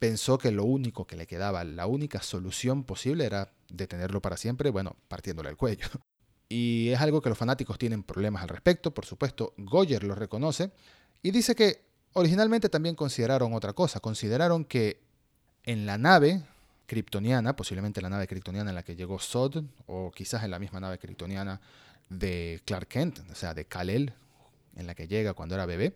pensó 0.00 0.38
que 0.38 0.50
lo 0.50 0.64
único 0.64 1.06
que 1.06 1.14
le 1.14 1.26
quedaba, 1.26 1.62
la 1.62 1.86
única 1.86 2.22
solución 2.22 2.84
posible 2.84 3.26
era 3.26 3.52
detenerlo 3.68 4.20
para 4.20 4.38
siempre, 4.38 4.70
bueno, 4.70 4.96
partiéndole 5.06 5.50
el 5.50 5.56
cuello. 5.56 5.86
Y 6.52 6.88
es 6.88 7.00
algo 7.00 7.22
que 7.22 7.28
los 7.28 7.38
fanáticos 7.38 7.78
tienen 7.78 8.02
problemas 8.02 8.42
al 8.42 8.48
respecto, 8.48 8.92
por 8.92 9.06
supuesto, 9.06 9.54
Goyer 9.56 10.02
lo 10.02 10.16
reconoce 10.16 10.72
y 11.22 11.30
dice 11.30 11.54
que 11.54 11.84
originalmente 12.12 12.68
también 12.68 12.96
consideraron 12.96 13.54
otra 13.54 13.72
cosa, 13.72 14.00
consideraron 14.00 14.64
que 14.64 15.00
en 15.62 15.86
la 15.86 15.96
nave 15.96 16.42
kryptoniana, 16.86 17.54
posiblemente 17.54 18.02
la 18.02 18.08
nave 18.08 18.26
kryptoniana 18.26 18.70
en 18.70 18.74
la 18.74 18.82
que 18.82 18.96
llegó 18.96 19.20
Sod, 19.20 19.62
o 19.86 20.10
quizás 20.10 20.42
en 20.42 20.50
la 20.50 20.58
misma 20.58 20.80
nave 20.80 20.98
kryptoniana 20.98 21.60
de 22.08 22.60
Clark 22.64 22.88
Kent, 22.88 23.20
o 23.30 23.34
sea, 23.36 23.54
de 23.54 23.66
Kal-El, 23.66 24.12
en 24.74 24.88
la 24.88 24.96
que 24.96 25.06
llega 25.06 25.34
cuando 25.34 25.54
era 25.54 25.66
bebé, 25.66 25.94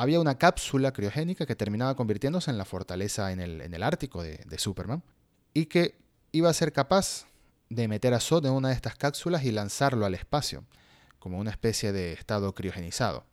había 0.00 0.18
una 0.18 0.38
cápsula 0.38 0.92
criogénica 0.92 1.44
que 1.44 1.54
terminaba 1.54 1.94
convirtiéndose 1.94 2.50
en 2.50 2.56
la 2.56 2.64
fortaleza 2.64 3.32
en 3.32 3.40
el, 3.40 3.82
Ártico 3.82 4.22
de, 4.22 4.38
de, 4.46 4.58
Superman 4.58 5.02
y 5.52 5.66
que 5.66 5.98
iba 6.32 6.48
a 6.48 6.54
ser 6.54 6.72
capaz 6.72 7.26
de 7.68 7.86
meter 7.86 8.14
a 8.14 8.20
Zod 8.20 8.46
en 8.46 8.52
una 8.52 8.68
de 8.68 8.74
estas 8.74 8.94
cápsulas 8.94 9.44
y 9.44 9.52
lanzarlo 9.52 10.06
al 10.06 10.14
espacio, 10.14 10.64
como 11.18 11.38
una 11.38 11.50
especie 11.50 11.92
de 11.92 12.14
estado 12.14 12.54
criogenizado. 12.54 13.26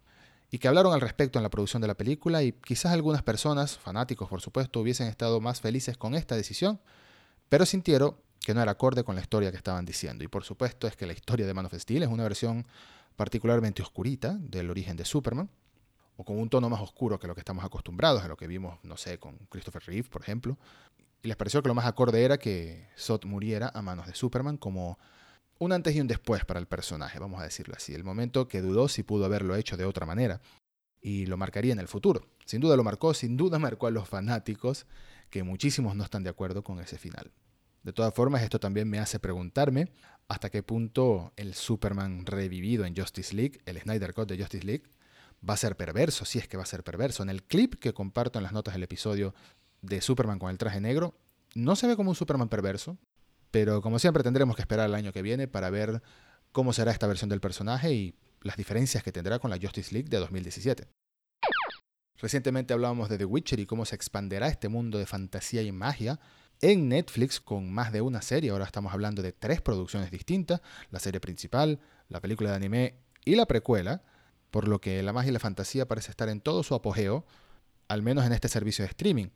Y 0.52 0.60
que 0.60 0.68
hablaron 0.68 0.94
al 0.94 1.00
respecto 1.00 1.40
en 1.40 1.44
la 1.44 1.50
producción 1.50 1.82
de 1.82 1.88
la 1.88 1.96
película 1.96 2.44
y 2.44 2.52
quizás 2.52 2.92
algunas 2.92 3.24
personas, 3.24 3.78
fanáticos 3.78 4.28
por 4.28 4.42
supuesto, 4.42 4.82
hubiesen 4.82 5.08
estado 5.08 5.40
más 5.40 5.62
felices 5.62 5.96
con 5.96 6.16
esta 6.16 6.36
decisión, 6.36 6.82
pero 7.48 7.66
sintieron 7.66 8.18
que 8.42 8.54
no 8.54 8.62
era 8.62 8.72
acorde 8.72 9.06
con 9.06 9.16
la 9.16 9.22
historia 9.22 9.52
que 9.52 9.58
estaban 9.58 9.86
diciendo. 9.86 10.26
Y 10.26 10.28
por 10.28 10.44
supuesto 10.44 10.86
es 10.86 10.98
que 10.98 11.06
la 11.06 11.14
historia 11.14 11.48
de 11.48 11.54
Man 11.54 11.66
of 11.66 11.74
Steel 11.74 12.04
es 12.04 12.10
una 12.10 12.24
versión 12.24 12.68
particularmente 13.16 13.82
oscurita 13.82 14.38
del 14.38 14.70
origen 14.70 14.98
de 14.98 15.06
Superman, 15.06 15.50
o 16.18 16.26
con 16.26 16.38
un 16.40 16.50
tono 16.50 16.70
más 16.70 16.82
oscuro 16.82 17.20
que 17.20 17.28
lo 17.28 17.36
que 17.36 17.42
estamos 17.42 17.64
acostumbrados, 17.64 18.24
a 18.24 18.28
lo 18.28 18.36
que 18.36 18.48
vimos, 18.48 18.80
no 18.84 18.98
sé, 18.98 19.20
con 19.20 19.38
Christopher 19.50 19.84
Reeve, 19.86 20.10
por 20.10 20.22
ejemplo. 20.22 20.58
Y 21.22 21.28
les 21.28 21.38
pareció 21.38 21.62
que 21.62 21.68
lo 21.68 21.76
más 21.76 21.86
acorde 21.86 22.24
era 22.24 22.38
que 22.38 22.90
Zod 22.98 23.26
muriera 23.26 23.72
a 23.74 23.82
manos 23.82 24.08
de 24.08 24.16
Superman 24.16 24.58
como 24.58 24.98
un 25.60 25.72
antes 25.72 25.96
y 25.96 26.02
un 26.02 26.08
después 26.08 26.44
para 26.46 26.60
el 26.60 26.68
personaje, 26.68 27.20
vamos 27.20 27.40
a 27.40 27.44
decirlo 27.44 27.76
así. 27.76 27.94
El 27.94 28.04
momento 28.04 28.48
que 28.48 28.62
dudó 28.62 28.88
si 28.88 29.04
pudo 29.04 29.26
haberlo 29.26 29.56
hecho 29.56 29.78
de 29.78 29.86
otra 29.86 30.06
manera. 30.06 30.42
Y 31.00 31.28
lo 31.28 31.38
marcaría 31.38 31.74
en 31.74 31.80
el 31.80 31.88
futuro. 31.88 32.28
Sin 32.46 32.62
duda 32.62 32.76
lo 32.76 32.84
marcó, 32.84 33.14
sin 33.14 33.38
duda 33.38 33.60
marcó 33.60 33.88
a 33.88 33.92
los 33.92 34.10
fanáticos, 34.10 34.88
que 35.30 35.44
muchísimos 35.44 35.96
no 35.96 36.04
están 36.04 36.24
de 36.24 36.30
acuerdo 36.30 36.64
con 36.64 36.80
ese 36.80 36.98
final. 36.98 37.32
De 37.84 37.94
todas 37.94 38.14
formas, 38.14 38.42
esto 38.42 38.60
también 38.60 38.90
me 38.90 39.00
hace 39.00 39.20
preguntarme 39.20 39.92
hasta 40.28 40.50
qué 40.50 40.64
punto 40.64 41.32
el 41.38 41.54
Superman 41.54 42.26
revivido 42.26 42.86
en 42.86 42.96
Justice 42.96 43.34
League, 43.36 43.60
el 43.66 43.80
Snyder 43.80 44.14
Cut 44.14 44.28
de 44.28 44.38
Justice 44.38 44.66
League, 44.66 44.84
va 45.48 45.54
a 45.54 45.58
ser 45.58 45.76
perverso, 45.76 46.26
si 46.26 46.40
es 46.40 46.48
que 46.48 46.58
va 46.58 46.64
a 46.64 46.68
ser 46.68 46.84
perverso. 46.84 47.24
En 47.24 47.30
el 47.30 47.44
clip 47.44 47.76
que 47.76 47.94
comparto 47.94 48.40
en 48.40 48.44
las 48.44 48.54
notas 48.54 48.74
del 48.74 48.84
episodio 48.84 49.34
de 49.82 50.02
Superman 50.02 50.40
con 50.40 50.50
el 50.50 50.58
traje 50.58 50.82
negro, 50.82 51.16
no 51.56 51.76
se 51.76 51.88
ve 51.88 51.96
como 51.96 52.10
un 52.10 52.16
Superman 52.16 52.50
perverso, 52.50 52.98
pero 53.52 53.82
como 53.82 54.00
siempre 54.00 54.24
tendremos 54.24 54.56
que 54.56 54.62
esperar 54.62 54.88
el 54.88 54.96
año 54.96 55.14
que 55.14 55.22
viene 55.22 55.48
para 55.48 55.70
ver 55.70 56.02
cómo 56.52 56.74
será 56.74 56.92
esta 56.92 57.08
versión 57.08 57.30
del 57.30 57.40
personaje 57.40 57.94
y 57.94 58.16
las 58.42 58.58
diferencias 58.58 59.04
que 59.04 59.12
tendrá 59.12 59.40
con 59.40 59.50
la 59.50 59.58
Justice 59.58 59.94
League 59.94 60.10
de 60.10 60.18
2017. 60.18 60.88
Recientemente 62.20 62.74
hablábamos 62.74 63.10
de 63.10 63.18
The 63.18 63.26
Witcher 63.26 63.60
y 63.60 63.66
cómo 63.66 63.86
se 63.86 63.96
expanderá 63.96 64.48
este 64.48 64.70
mundo 64.70 64.98
de 64.98 65.06
fantasía 65.06 65.62
y 65.62 65.72
magia 65.72 66.20
en 66.62 66.90
Netflix 66.90 67.40
con 67.40 67.72
más 67.72 67.92
de 67.92 68.02
una 68.02 68.22
serie. 68.24 68.50
Ahora 68.50 68.66
estamos 68.66 68.92
hablando 68.92 69.22
de 69.22 69.32
tres 69.34 69.62
producciones 69.62 70.10
distintas, 70.10 70.62
la 70.90 71.00
serie 71.00 71.20
principal, 71.20 71.80
la 72.10 72.20
película 72.20 72.50
de 72.50 72.56
anime 72.56 73.00
y 73.24 73.36
la 73.36 73.46
precuela 73.46 74.02
por 74.52 74.68
lo 74.68 74.80
que 74.80 75.04
la 75.04 75.14
magia 75.14 75.30
y 75.30 75.34
la 75.34 75.40
fantasía 75.40 75.88
parece 75.88 76.12
estar 76.12 76.30
en 76.30 76.42
todo 76.42 76.64
su 76.64 76.76
apogeo, 76.76 77.26
al 77.88 78.02
menos 78.02 78.26
en 78.26 78.34
este 78.34 78.50
servicio 78.50 78.84
de 78.84 78.90
streaming. 78.90 79.28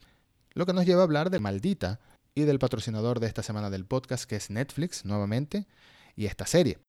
Lo 0.54 0.66
que 0.66 0.74
nos 0.74 0.86
lleva 0.86 1.02
a 1.02 1.04
hablar 1.04 1.30
de 1.30 1.40
Maldita 1.40 2.00
y 2.36 2.44
del 2.44 2.60
patrocinador 2.60 3.20
de 3.20 3.28
esta 3.28 3.44
semana 3.44 3.70
del 3.70 3.86
podcast, 3.86 4.26
que 4.26 4.36
es 4.36 4.50
Netflix, 4.50 5.06
nuevamente, 5.06 5.68
y 6.16 6.26
esta 6.26 6.46
serie. 6.46 6.80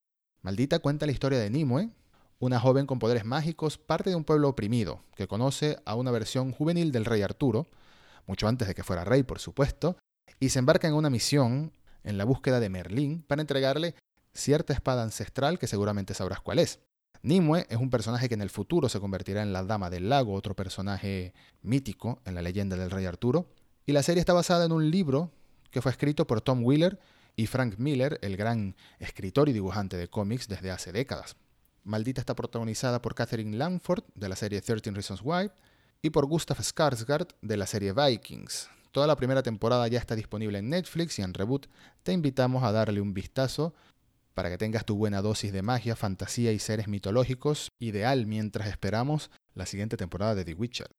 Maldita 0.42 0.78
cuenta 0.80 1.06
la 1.06 1.12
historia 1.12 1.38
de 1.38 1.50
Nimue, 1.50 1.90
una 2.38 2.58
joven 2.58 2.86
con 2.86 2.98
poderes 2.98 3.24
mágicos, 3.24 3.78
parte 3.78 4.10
de 4.10 4.16
un 4.16 4.24
pueblo 4.24 4.48
oprimido, 4.48 5.04
que 5.14 5.28
conoce 5.28 5.78
a 5.84 5.94
una 5.94 6.10
versión 6.10 6.52
juvenil 6.52 6.90
del 6.90 7.04
rey 7.04 7.22
Arturo, 7.22 7.68
mucho 8.26 8.48
antes 8.48 8.66
de 8.66 8.74
que 8.74 8.82
fuera 8.82 9.04
rey, 9.04 9.22
por 9.22 9.38
supuesto, 9.38 9.96
y 10.40 10.48
se 10.48 10.58
embarca 10.58 10.88
en 10.88 10.94
una 10.94 11.10
misión 11.10 11.72
en 12.02 12.18
la 12.18 12.24
búsqueda 12.24 12.58
de 12.58 12.68
Merlín 12.68 13.22
para 13.22 13.42
entregarle 13.42 13.94
cierta 14.34 14.72
espada 14.72 15.02
ancestral 15.02 15.58
que 15.58 15.68
seguramente 15.68 16.14
sabrás 16.14 16.40
cuál 16.40 16.58
es. 16.58 16.80
Nimue 17.22 17.66
es 17.70 17.78
un 17.78 17.88
personaje 17.88 18.28
que 18.28 18.34
en 18.34 18.42
el 18.42 18.50
futuro 18.50 18.88
se 18.88 18.98
convertirá 18.98 19.42
en 19.42 19.52
la 19.52 19.62
Dama 19.62 19.90
del 19.90 20.08
Lago, 20.08 20.34
otro 20.34 20.56
personaje 20.56 21.32
mítico 21.62 22.20
en 22.24 22.34
la 22.34 22.42
leyenda 22.42 22.76
del 22.76 22.90
rey 22.90 23.06
Arturo. 23.06 23.46
Y 23.86 23.92
la 23.92 24.02
serie 24.02 24.20
está 24.20 24.32
basada 24.32 24.64
en 24.64 24.72
un 24.72 24.90
libro 24.90 25.30
que 25.70 25.80
fue 25.80 25.92
escrito 25.92 26.26
por 26.26 26.40
Tom 26.40 26.64
Wheeler 26.64 26.98
y 27.36 27.46
Frank 27.46 27.76
Miller, 27.78 28.18
el 28.22 28.36
gran 28.36 28.74
escritor 28.98 29.48
y 29.48 29.52
dibujante 29.52 29.96
de 29.96 30.08
cómics 30.08 30.48
desde 30.48 30.72
hace 30.72 30.90
décadas. 30.90 31.36
Maldita 31.84 32.20
está 32.20 32.34
protagonizada 32.34 33.00
por 33.00 33.14
Catherine 33.14 33.56
Langford 33.56 34.04
de 34.14 34.28
la 34.28 34.36
serie 34.36 34.60
13 34.60 34.90
Reasons 34.90 35.20
Why 35.22 35.50
y 36.02 36.10
por 36.10 36.26
Gustav 36.26 36.58
Skarsgård 36.58 37.28
de 37.40 37.56
la 37.56 37.66
serie 37.66 37.92
Vikings. 37.92 38.68
Toda 38.90 39.06
la 39.06 39.16
primera 39.16 39.42
temporada 39.42 39.88
ya 39.88 39.98
está 39.98 40.14
disponible 40.14 40.58
en 40.58 40.68
Netflix 40.68 41.18
y 41.18 41.22
en 41.22 41.32
Reboot 41.32 41.66
te 42.02 42.12
invitamos 42.12 42.62
a 42.62 42.72
darle 42.72 43.00
un 43.00 43.14
vistazo 43.14 43.74
para 44.34 44.50
que 44.50 44.58
tengas 44.58 44.84
tu 44.84 44.96
buena 44.96 45.22
dosis 45.22 45.52
de 45.52 45.62
magia, 45.62 45.96
fantasía 45.96 46.52
y 46.52 46.58
seres 46.58 46.88
mitológicos, 46.88 47.68
ideal 47.78 48.26
mientras 48.26 48.68
esperamos 48.68 49.30
la 49.54 49.66
siguiente 49.66 49.96
temporada 49.96 50.34
de 50.34 50.44
The 50.44 50.54
Witcher. 50.54 50.90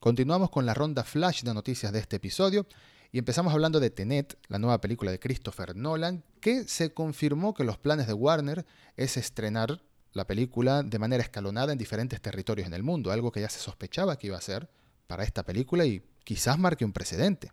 Continuamos 0.00 0.50
con 0.50 0.66
la 0.66 0.74
ronda 0.74 1.04
flash 1.04 1.42
de 1.42 1.54
noticias 1.54 1.92
de 1.92 1.98
este 1.98 2.16
episodio 2.16 2.66
y 3.12 3.18
empezamos 3.18 3.52
hablando 3.52 3.80
de 3.80 3.90
Tenet, 3.90 4.38
la 4.48 4.58
nueva 4.58 4.80
película 4.80 5.10
de 5.10 5.18
Christopher 5.18 5.74
Nolan, 5.74 6.24
que 6.40 6.64
se 6.64 6.92
confirmó 6.92 7.54
que 7.54 7.64
los 7.64 7.78
planes 7.78 8.06
de 8.06 8.12
Warner 8.12 8.66
es 8.96 9.16
estrenar 9.16 9.82
la 10.12 10.26
película 10.26 10.82
de 10.82 10.98
manera 10.98 11.22
escalonada 11.22 11.72
en 11.72 11.78
diferentes 11.78 12.20
territorios 12.20 12.66
en 12.66 12.74
el 12.74 12.82
mundo, 12.82 13.12
algo 13.12 13.32
que 13.32 13.40
ya 13.40 13.48
se 13.48 13.58
sospechaba 13.58 14.16
que 14.16 14.28
iba 14.28 14.38
a 14.38 14.40
ser 14.40 14.68
para 15.06 15.24
esta 15.24 15.44
película 15.44 15.84
y 15.84 16.02
quizás 16.24 16.58
marque 16.58 16.84
un 16.84 16.92
precedente. 16.92 17.52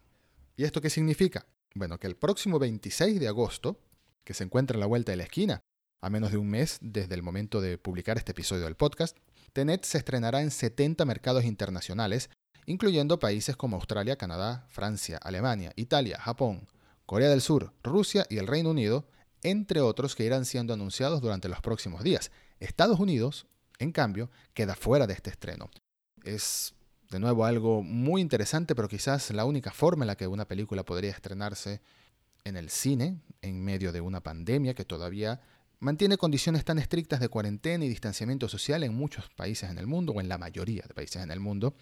¿Y 0.56 0.64
esto 0.64 0.82
qué 0.82 0.90
significa? 0.90 1.46
Bueno, 1.76 1.98
que 2.00 2.08
el 2.08 2.16
próximo 2.16 2.60
26 2.60 3.20
de 3.20 3.28
agosto, 3.28 3.80
que 4.24 4.34
se 4.34 4.44
encuentra 4.44 4.76
en 4.76 4.82
la 4.82 4.86
vuelta 4.86 5.12
de 5.12 5.18
la 5.18 5.24
esquina, 5.24 5.62
a 6.02 6.10
menos 6.10 6.32
de 6.32 6.38
un 6.38 6.50
mes 6.50 6.80
desde 6.82 7.16
el 7.16 7.24
momento 7.24 7.62
de 7.62 7.78
publicar 7.78 8.18
este 8.18 8.32
episodio 8.32 8.66
del 8.66 8.76
podcast, 8.76 9.18
Tenet 9.54 9.86
se 9.86 9.98
estrenará 9.98 10.42
en 10.42 10.52
70 10.52 11.06
mercados 11.06 11.46
internacionales, 11.46 12.30
incluyendo 12.66 13.20
países 13.20 13.56
como 13.56 13.78
Australia, 13.78 14.18
Canadá, 14.18 14.66
Francia, 14.70 15.18
Alemania, 15.22 15.72
Italia, 15.76 16.20
Japón, 16.20 16.68
Corea 17.06 17.30
del 17.30 17.42
Sur, 17.42 17.74
Rusia 17.84 18.26
y 18.30 18.38
el 18.38 18.48
Reino 18.48 18.72
Unido, 18.72 19.08
entre 19.44 19.82
otros 19.82 20.16
que 20.16 20.26
irán 20.26 20.46
siendo 20.46 20.74
anunciados 20.74 21.22
durante 21.22 21.50
los 21.50 21.62
próximos 21.62 22.04
días. 22.04 22.32
Estados 22.60 23.00
Unidos, 23.00 23.46
en 23.80 23.92
cambio, 23.92 24.30
queda 24.54 24.76
fuera 24.76 25.08
de 25.08 25.14
este 25.14 25.30
estreno. 25.30 25.70
Es 26.24 26.74
de 27.12 27.20
nuevo 27.20 27.46
algo 27.46 27.84
muy 27.84 28.22
interesante, 28.22 28.74
pero 28.74 28.88
quizás 28.88 29.32
la 29.32 29.46
única 29.46 29.72
forma 29.72 30.04
en 30.04 30.08
la 30.08 30.16
que 30.16 30.28
una 30.28 30.48
película 30.48 30.84
podría 30.84 31.12
estrenarse 31.12 31.82
en 32.46 32.58
el 32.58 32.70
cine, 32.70 33.22
en 33.42 33.64
medio 33.64 33.92
de 33.92 34.02
una 34.02 34.22
pandemia 34.22 34.74
que 34.74 34.86
todavía 34.86 35.42
mantiene 35.80 36.18
condiciones 36.18 36.64
tan 36.64 36.80
estrictas 36.80 37.20
de 37.20 37.30
cuarentena 37.30 37.86
y 37.86 37.90
distanciamiento 37.90 38.48
social 38.48 38.84
en 38.84 38.94
muchos 38.94 39.30
países 39.30 39.70
en 39.70 39.78
el 39.78 39.88
mundo, 39.88 40.14
o 40.14 40.22
en 40.22 40.30
la 40.30 40.38
mayoría 40.38 40.84
de 40.88 40.94
países 40.94 41.22
en 41.22 41.32
el 41.32 41.40
mundo. 41.40 41.76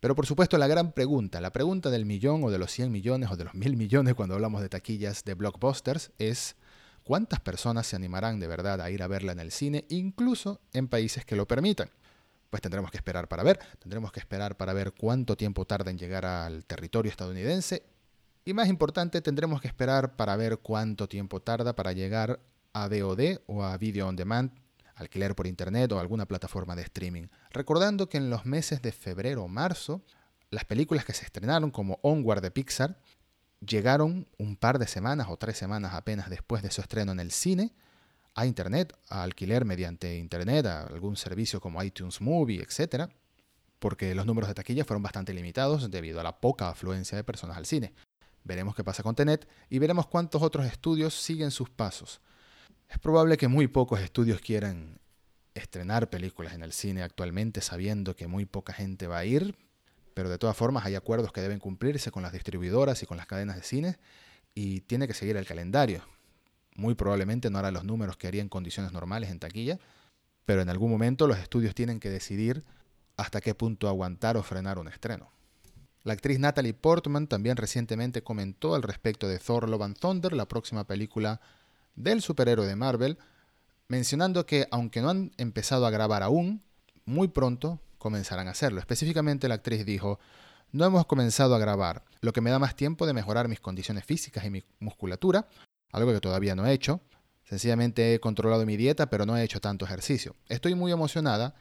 Pero 0.00 0.14
por 0.14 0.26
supuesto 0.26 0.58
la 0.58 0.66
gran 0.66 0.92
pregunta, 0.92 1.40
la 1.40 1.52
pregunta 1.52 1.90
del 1.90 2.06
millón 2.06 2.44
o 2.44 2.50
de 2.50 2.58
los 2.58 2.70
100 2.70 2.92
millones 2.92 3.30
o 3.30 3.36
de 3.36 3.44
los 3.44 3.54
mil 3.54 3.76
millones 3.76 4.14
cuando 4.14 4.34
hablamos 4.34 4.62
de 4.62 4.68
taquillas 4.68 5.24
de 5.24 5.34
blockbusters 5.34 6.12
es 6.18 6.56
¿cuántas 7.02 7.40
personas 7.40 7.86
se 7.86 7.96
animarán 7.96 8.38
de 8.38 8.46
verdad 8.46 8.80
a 8.80 8.90
ir 8.90 9.02
a 9.02 9.08
verla 9.08 9.32
en 9.32 9.40
el 9.40 9.50
cine, 9.50 9.86
incluso 9.88 10.60
en 10.72 10.88
países 10.88 11.24
que 11.24 11.36
lo 11.36 11.48
permitan? 11.48 11.90
Pues 12.48 12.62
tendremos 12.62 12.90
que 12.90 12.96
esperar 12.96 13.28
para 13.28 13.42
ver, 13.42 13.58
tendremos 13.80 14.12
que 14.12 14.20
esperar 14.20 14.56
para 14.56 14.72
ver 14.72 14.92
cuánto 14.92 15.36
tiempo 15.36 15.66
tarda 15.66 15.90
en 15.90 15.98
llegar 15.98 16.24
al 16.24 16.64
territorio 16.64 17.10
estadounidense 17.10 17.82
y 18.44 18.54
más 18.54 18.68
importante, 18.68 19.20
tendremos 19.20 19.60
que 19.60 19.68
esperar 19.68 20.16
para 20.16 20.36
ver 20.36 20.58
cuánto 20.58 21.08
tiempo 21.08 21.40
tarda 21.40 21.74
para 21.74 21.92
llegar 21.92 22.40
a 22.72 22.88
VOD 22.88 23.40
o 23.46 23.64
a 23.64 23.76
Video 23.76 24.08
On 24.08 24.16
Demand, 24.16 24.52
alquiler 24.94 25.34
por 25.34 25.46
internet 25.46 25.92
o 25.92 26.00
alguna 26.00 26.26
plataforma 26.26 26.74
de 26.74 26.82
streaming. 26.82 27.28
Recordando 27.50 28.08
que 28.08 28.18
en 28.18 28.30
los 28.30 28.46
meses 28.46 28.82
de 28.82 28.92
febrero 28.92 29.44
o 29.44 29.48
marzo, 29.48 30.02
las 30.50 30.64
películas 30.64 31.04
que 31.04 31.12
se 31.12 31.24
estrenaron 31.24 31.70
como 31.70 31.98
Onward 32.02 32.42
de 32.42 32.50
Pixar 32.50 32.98
llegaron 33.60 34.28
un 34.38 34.56
par 34.56 34.78
de 34.78 34.86
semanas 34.86 35.28
o 35.30 35.36
tres 35.36 35.56
semanas 35.56 35.94
apenas 35.94 36.30
después 36.30 36.62
de 36.62 36.70
su 36.70 36.80
estreno 36.80 37.12
en 37.12 37.20
el 37.20 37.32
cine 37.32 37.72
a 38.34 38.46
internet, 38.46 38.96
a 39.08 39.24
alquiler 39.24 39.64
mediante 39.64 40.16
internet, 40.16 40.64
a 40.66 40.82
algún 40.82 41.16
servicio 41.16 41.60
como 41.60 41.82
iTunes 41.82 42.20
Movie, 42.20 42.62
etc. 42.62 43.10
Porque 43.80 44.14
los 44.14 44.26
números 44.26 44.46
de 44.46 44.54
taquilla 44.54 44.84
fueron 44.84 45.02
bastante 45.02 45.34
limitados 45.34 45.90
debido 45.90 46.20
a 46.20 46.22
la 46.22 46.40
poca 46.40 46.68
afluencia 46.68 47.16
de 47.16 47.24
personas 47.24 47.56
al 47.56 47.66
cine. 47.66 47.92
Veremos 48.48 48.74
qué 48.74 48.82
pasa 48.82 49.02
con 49.02 49.14
Tenet 49.14 49.46
y 49.68 49.78
veremos 49.78 50.06
cuántos 50.06 50.40
otros 50.40 50.64
estudios 50.64 51.12
siguen 51.12 51.50
sus 51.50 51.68
pasos. 51.68 52.22
Es 52.88 52.98
probable 52.98 53.36
que 53.36 53.46
muy 53.46 53.68
pocos 53.68 54.00
estudios 54.00 54.40
quieran 54.40 55.00
estrenar 55.52 56.08
películas 56.08 56.54
en 56.54 56.62
el 56.62 56.72
cine 56.72 57.02
actualmente 57.02 57.60
sabiendo 57.60 58.16
que 58.16 58.26
muy 58.26 58.46
poca 58.46 58.72
gente 58.72 59.06
va 59.06 59.18
a 59.18 59.26
ir, 59.26 59.54
pero 60.14 60.30
de 60.30 60.38
todas 60.38 60.56
formas 60.56 60.86
hay 60.86 60.94
acuerdos 60.94 61.30
que 61.30 61.42
deben 61.42 61.58
cumplirse 61.58 62.10
con 62.10 62.22
las 62.22 62.32
distribuidoras 62.32 63.02
y 63.02 63.06
con 63.06 63.18
las 63.18 63.26
cadenas 63.26 63.56
de 63.56 63.62
cine 63.62 63.98
y 64.54 64.80
tiene 64.80 65.06
que 65.06 65.12
seguir 65.12 65.36
el 65.36 65.44
calendario. 65.44 66.00
Muy 66.74 66.94
probablemente 66.94 67.50
no 67.50 67.58
hará 67.58 67.70
los 67.70 67.84
números 67.84 68.16
que 68.16 68.28
haría 68.28 68.40
en 68.40 68.48
condiciones 68.48 68.92
normales 68.92 69.28
en 69.28 69.40
taquilla, 69.40 69.78
pero 70.46 70.62
en 70.62 70.70
algún 70.70 70.90
momento 70.90 71.26
los 71.26 71.38
estudios 71.38 71.74
tienen 71.74 72.00
que 72.00 72.08
decidir 72.08 72.64
hasta 73.18 73.42
qué 73.42 73.54
punto 73.54 73.88
aguantar 73.88 74.38
o 74.38 74.42
frenar 74.42 74.78
un 74.78 74.88
estreno. 74.88 75.37
La 76.08 76.14
actriz 76.14 76.38
Natalie 76.38 76.72
Portman 76.72 77.26
también 77.26 77.58
recientemente 77.58 78.22
comentó 78.22 78.74
al 78.74 78.82
respecto 78.82 79.28
de 79.28 79.38
Thor 79.38 79.68
Love 79.68 79.82
and 79.82 79.98
Thunder, 79.98 80.32
la 80.32 80.48
próxima 80.48 80.84
película 80.84 81.38
del 81.96 82.22
superhéroe 82.22 82.66
de 82.66 82.76
Marvel, 82.76 83.18
mencionando 83.88 84.46
que 84.46 84.66
aunque 84.70 85.02
no 85.02 85.10
han 85.10 85.32
empezado 85.36 85.84
a 85.84 85.90
grabar 85.90 86.22
aún, 86.22 86.62
muy 87.04 87.28
pronto 87.28 87.82
comenzarán 87.98 88.48
a 88.48 88.52
hacerlo. 88.52 88.80
Específicamente 88.80 89.48
la 89.48 89.56
actriz 89.56 89.84
dijo, 89.84 90.18
no 90.72 90.86
hemos 90.86 91.04
comenzado 91.04 91.54
a 91.54 91.58
grabar, 91.58 92.06
lo 92.22 92.32
que 92.32 92.40
me 92.40 92.48
da 92.48 92.58
más 92.58 92.74
tiempo 92.74 93.06
de 93.06 93.12
mejorar 93.12 93.46
mis 93.46 93.60
condiciones 93.60 94.06
físicas 94.06 94.46
y 94.46 94.48
mi 94.48 94.64
musculatura, 94.80 95.46
algo 95.92 96.14
que 96.14 96.20
todavía 96.20 96.54
no 96.54 96.64
he 96.64 96.72
hecho. 96.72 97.02
Sencillamente 97.44 98.14
he 98.14 98.18
controlado 98.18 98.64
mi 98.64 98.78
dieta, 98.78 99.10
pero 99.10 99.26
no 99.26 99.36
he 99.36 99.44
hecho 99.44 99.60
tanto 99.60 99.84
ejercicio. 99.84 100.36
Estoy 100.48 100.74
muy 100.74 100.90
emocionada. 100.90 101.54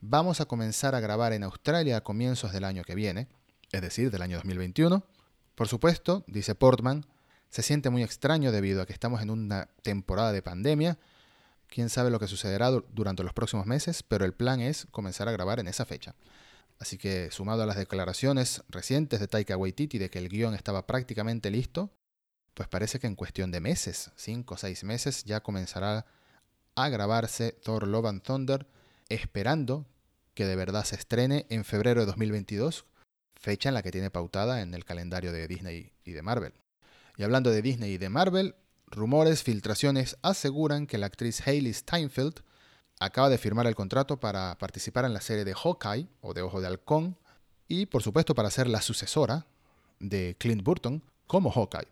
Vamos 0.00 0.40
a 0.40 0.46
comenzar 0.46 0.94
a 0.94 1.00
grabar 1.00 1.34
en 1.34 1.42
Australia 1.42 1.98
a 1.98 2.00
comienzos 2.00 2.50
del 2.52 2.64
año 2.64 2.82
que 2.82 2.94
viene 2.94 3.28
es 3.72 3.82
decir, 3.82 4.10
del 4.10 4.22
año 4.22 4.36
2021. 4.36 5.04
Por 5.54 5.68
supuesto, 5.68 6.24
dice 6.26 6.54
Portman, 6.54 7.06
se 7.50 7.62
siente 7.62 7.90
muy 7.90 8.02
extraño 8.02 8.52
debido 8.52 8.82
a 8.82 8.86
que 8.86 8.92
estamos 8.92 9.22
en 9.22 9.30
una 9.30 9.68
temporada 9.82 10.32
de 10.32 10.42
pandemia. 10.42 10.98
Quién 11.66 11.88
sabe 11.88 12.10
lo 12.10 12.18
que 12.18 12.26
sucederá 12.26 12.70
durante 12.70 13.22
los 13.22 13.32
próximos 13.32 13.66
meses, 13.66 14.02
pero 14.02 14.24
el 14.24 14.32
plan 14.32 14.60
es 14.60 14.86
comenzar 14.90 15.28
a 15.28 15.32
grabar 15.32 15.60
en 15.60 15.68
esa 15.68 15.84
fecha. 15.84 16.14
Así 16.78 16.96
que, 16.96 17.30
sumado 17.30 17.62
a 17.62 17.66
las 17.66 17.76
declaraciones 17.76 18.62
recientes 18.68 19.20
de 19.20 19.28
Taika 19.28 19.56
Waititi 19.56 19.98
de 19.98 20.10
que 20.10 20.18
el 20.18 20.28
guion 20.28 20.54
estaba 20.54 20.86
prácticamente 20.86 21.50
listo, 21.50 21.90
pues 22.54 22.68
parece 22.68 22.98
que 22.98 23.06
en 23.06 23.16
cuestión 23.16 23.50
de 23.50 23.60
meses, 23.60 24.10
5 24.16 24.54
o 24.54 24.56
6 24.56 24.84
meses, 24.84 25.24
ya 25.24 25.40
comenzará 25.40 26.06
a 26.74 26.88
grabarse 26.88 27.52
Thor 27.52 27.86
Love 27.86 28.06
and 28.06 28.22
Thunder, 28.22 28.66
esperando 29.08 29.86
que 30.34 30.46
de 30.46 30.56
verdad 30.56 30.84
se 30.84 30.96
estrene 30.96 31.46
en 31.50 31.64
febrero 31.64 32.00
de 32.00 32.06
2022 32.06 32.86
fecha 33.40 33.70
en 33.70 33.74
la 33.74 33.82
que 33.82 33.90
tiene 33.90 34.10
pautada 34.10 34.60
en 34.60 34.74
el 34.74 34.84
calendario 34.84 35.32
de 35.32 35.48
Disney 35.48 35.92
y 36.04 36.12
de 36.12 36.22
Marvel. 36.22 36.52
Y 37.16 37.24
hablando 37.24 37.50
de 37.50 37.62
Disney 37.62 37.92
y 37.92 37.98
de 37.98 38.10
Marvel, 38.10 38.54
rumores, 38.86 39.42
filtraciones 39.42 40.16
aseguran 40.22 40.86
que 40.86 40.98
la 40.98 41.06
actriz 41.06 41.46
Hailey 41.46 41.72
Steinfeld 41.72 42.40
acaba 43.00 43.30
de 43.30 43.38
firmar 43.38 43.66
el 43.66 43.74
contrato 43.74 44.20
para 44.20 44.56
participar 44.58 45.06
en 45.06 45.14
la 45.14 45.22
serie 45.22 45.44
de 45.44 45.54
Hawkeye 45.54 46.06
o 46.20 46.34
de 46.34 46.42
Ojo 46.42 46.60
de 46.60 46.66
Halcón 46.66 47.16
y 47.66 47.86
por 47.86 48.02
supuesto 48.02 48.34
para 48.34 48.50
ser 48.50 48.68
la 48.68 48.82
sucesora 48.82 49.46
de 49.98 50.36
Clint 50.38 50.62
Burton 50.62 51.02
como 51.26 51.50
Hawkeye. 51.50 51.88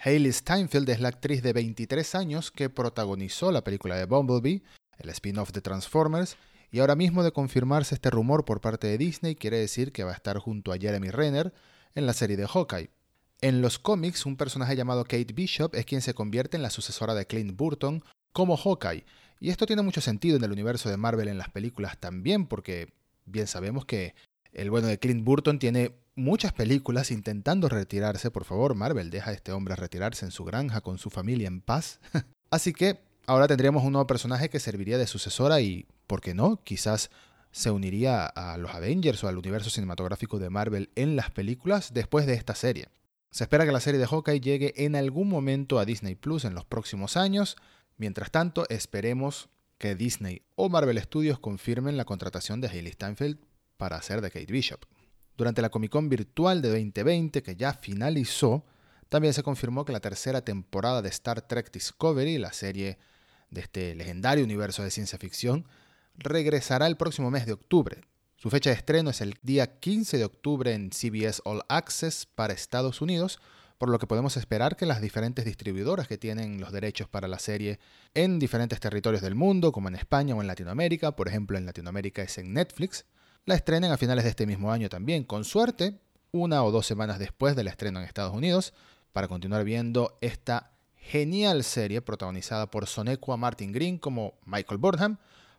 Hailey 0.00 0.32
Steinfeld 0.32 0.88
es 0.88 1.00
la 1.00 1.08
actriz 1.08 1.42
de 1.42 1.52
23 1.52 2.14
años 2.14 2.50
que 2.50 2.70
protagonizó 2.70 3.52
la 3.52 3.64
película 3.64 3.96
de 3.96 4.06
Bumblebee, 4.06 4.62
el 4.98 5.10
spin-off 5.10 5.50
de 5.52 5.60
Transformers, 5.60 6.36
y 6.70 6.80
ahora 6.80 6.96
mismo 6.96 7.22
de 7.22 7.32
confirmarse 7.32 7.94
este 7.94 8.10
rumor 8.10 8.44
por 8.44 8.60
parte 8.60 8.86
de 8.86 8.98
Disney, 8.98 9.34
quiere 9.34 9.58
decir 9.58 9.92
que 9.92 10.04
va 10.04 10.12
a 10.12 10.14
estar 10.14 10.38
junto 10.38 10.72
a 10.72 10.78
Jeremy 10.78 11.10
Renner 11.10 11.52
en 11.94 12.06
la 12.06 12.12
serie 12.12 12.36
de 12.36 12.46
Hawkeye. 12.46 12.90
En 13.40 13.62
los 13.62 13.78
cómics, 13.78 14.26
un 14.26 14.36
personaje 14.36 14.76
llamado 14.76 15.04
Kate 15.04 15.32
Bishop 15.32 15.74
es 15.74 15.86
quien 15.86 16.02
se 16.02 16.14
convierte 16.14 16.56
en 16.56 16.62
la 16.62 16.70
sucesora 16.70 17.14
de 17.14 17.26
Clint 17.26 17.56
Burton 17.56 18.02
como 18.32 18.56
Hawkeye. 18.56 19.04
Y 19.40 19.50
esto 19.50 19.66
tiene 19.66 19.82
mucho 19.82 20.00
sentido 20.00 20.36
en 20.36 20.44
el 20.44 20.52
universo 20.52 20.88
de 20.88 20.96
Marvel 20.96 21.28
en 21.28 21.38
las 21.38 21.48
películas 21.48 21.98
también, 21.98 22.46
porque 22.46 22.92
bien 23.24 23.46
sabemos 23.46 23.84
que 23.84 24.14
el 24.52 24.70
bueno 24.70 24.88
de 24.88 24.98
Clint 24.98 25.24
Burton 25.24 25.58
tiene 25.58 25.92
muchas 26.16 26.52
películas 26.52 27.10
intentando 27.10 27.68
retirarse. 27.68 28.30
Por 28.30 28.44
favor, 28.44 28.74
Marvel, 28.74 29.10
deja 29.10 29.30
a 29.30 29.34
este 29.34 29.52
hombre 29.52 29.76
retirarse 29.76 30.24
en 30.24 30.32
su 30.32 30.44
granja 30.44 30.80
con 30.80 30.98
su 30.98 31.10
familia 31.10 31.46
en 31.46 31.60
paz. 31.60 32.00
Así 32.50 32.72
que 32.72 33.00
ahora 33.26 33.46
tendríamos 33.46 33.84
un 33.84 33.92
nuevo 33.92 34.06
personaje 34.06 34.48
que 34.48 34.58
serviría 34.58 34.98
de 34.98 35.06
sucesora 35.06 35.60
y 35.60 35.86
¿por 36.08 36.20
qué 36.20 36.34
no? 36.34 36.64
Quizás 36.64 37.10
se 37.52 37.70
uniría 37.70 38.26
a 38.26 38.58
los 38.58 38.74
Avengers 38.74 39.22
o 39.22 39.28
al 39.28 39.38
universo 39.38 39.70
cinematográfico 39.70 40.40
de 40.40 40.50
Marvel 40.50 40.90
en 40.96 41.14
las 41.14 41.30
películas 41.30 41.94
después 41.94 42.26
de 42.26 42.34
esta 42.34 42.56
serie. 42.56 42.88
Se 43.30 43.44
espera 43.44 43.64
que 43.64 43.72
la 43.72 43.80
serie 43.80 44.00
de 44.00 44.06
Hawkeye 44.06 44.40
llegue 44.40 44.84
en 44.84 44.96
algún 44.96 45.28
momento 45.28 45.78
a 45.78 45.84
Disney 45.84 46.14
Plus 46.14 46.44
en 46.44 46.54
los 46.54 46.64
próximos 46.64 47.16
años. 47.16 47.56
Mientras 47.96 48.30
tanto, 48.30 48.68
esperemos 48.70 49.50
que 49.76 49.94
Disney 49.94 50.42
o 50.56 50.68
Marvel 50.68 51.00
Studios 51.00 51.38
confirmen 51.38 51.96
la 51.96 52.04
contratación 52.04 52.60
de 52.60 52.68
Hailey 52.68 52.92
Steinfeld 52.92 53.38
para 53.76 53.96
hacer 53.96 54.20
de 54.20 54.30
Kate 54.30 54.52
Bishop. 54.52 54.84
Durante 55.36 55.62
la 55.62 55.70
Comic 55.70 55.92
Con 55.92 56.08
virtual 56.08 56.62
de 56.62 56.68
2020, 56.70 57.42
que 57.42 57.54
ya 57.54 57.72
finalizó, 57.72 58.64
también 59.08 59.34
se 59.34 59.42
confirmó 59.42 59.84
que 59.84 59.92
la 59.92 60.00
tercera 60.00 60.42
temporada 60.42 61.00
de 61.00 61.08
Star 61.10 61.42
Trek 61.42 61.70
Discovery, 61.70 62.38
la 62.38 62.52
serie 62.52 62.98
de 63.50 63.60
este 63.60 63.94
legendario 63.94 64.44
universo 64.44 64.82
de 64.82 64.90
ciencia 64.90 65.18
ficción, 65.18 65.66
regresará 66.18 66.86
el 66.86 66.96
próximo 66.96 67.30
mes 67.30 67.46
de 67.46 67.52
octubre. 67.52 68.02
Su 68.36 68.50
fecha 68.50 68.70
de 68.70 68.76
estreno 68.76 69.10
es 69.10 69.20
el 69.20 69.34
día 69.42 69.78
15 69.78 70.18
de 70.18 70.24
octubre 70.24 70.74
en 70.74 70.90
CBS 70.90 71.40
All 71.44 71.62
Access 71.68 72.26
para 72.26 72.52
Estados 72.52 73.00
Unidos, 73.00 73.40
por 73.78 73.88
lo 73.88 73.98
que 73.98 74.08
podemos 74.08 74.36
esperar 74.36 74.76
que 74.76 74.86
las 74.86 75.00
diferentes 75.00 75.44
distribuidoras 75.44 76.08
que 76.08 76.18
tienen 76.18 76.60
los 76.60 76.72
derechos 76.72 77.08
para 77.08 77.28
la 77.28 77.38
serie 77.38 77.78
en 78.14 78.40
diferentes 78.40 78.80
territorios 78.80 79.22
del 79.22 79.36
mundo, 79.36 79.70
como 79.70 79.88
en 79.88 79.94
España 79.94 80.34
o 80.34 80.40
en 80.40 80.48
Latinoamérica, 80.48 81.14
por 81.14 81.28
ejemplo 81.28 81.56
en 81.56 81.66
Latinoamérica 81.66 82.22
es 82.22 82.38
en 82.38 82.52
Netflix, 82.52 83.06
la 83.44 83.54
estrenen 83.54 83.92
a 83.92 83.96
finales 83.96 84.24
de 84.24 84.30
este 84.30 84.46
mismo 84.46 84.72
año 84.72 84.88
también, 84.88 85.24
con 85.24 85.44
suerte, 85.44 86.00
una 86.32 86.62
o 86.64 86.72
dos 86.72 86.86
semanas 86.86 87.18
después 87.18 87.56
del 87.56 87.68
estreno 87.68 88.00
en 88.00 88.04
Estados 88.04 88.34
Unidos, 88.34 88.74
para 89.12 89.28
continuar 89.28 89.64
viendo 89.64 90.18
esta 90.20 90.72
genial 90.96 91.64
serie 91.64 92.02
protagonizada 92.02 92.70
por 92.70 92.86
Sonequa 92.86 93.36
Martin 93.36 93.72
Green 93.72 93.98
como 93.98 94.34
Michael 94.44 94.78
Burnham, 94.78 95.18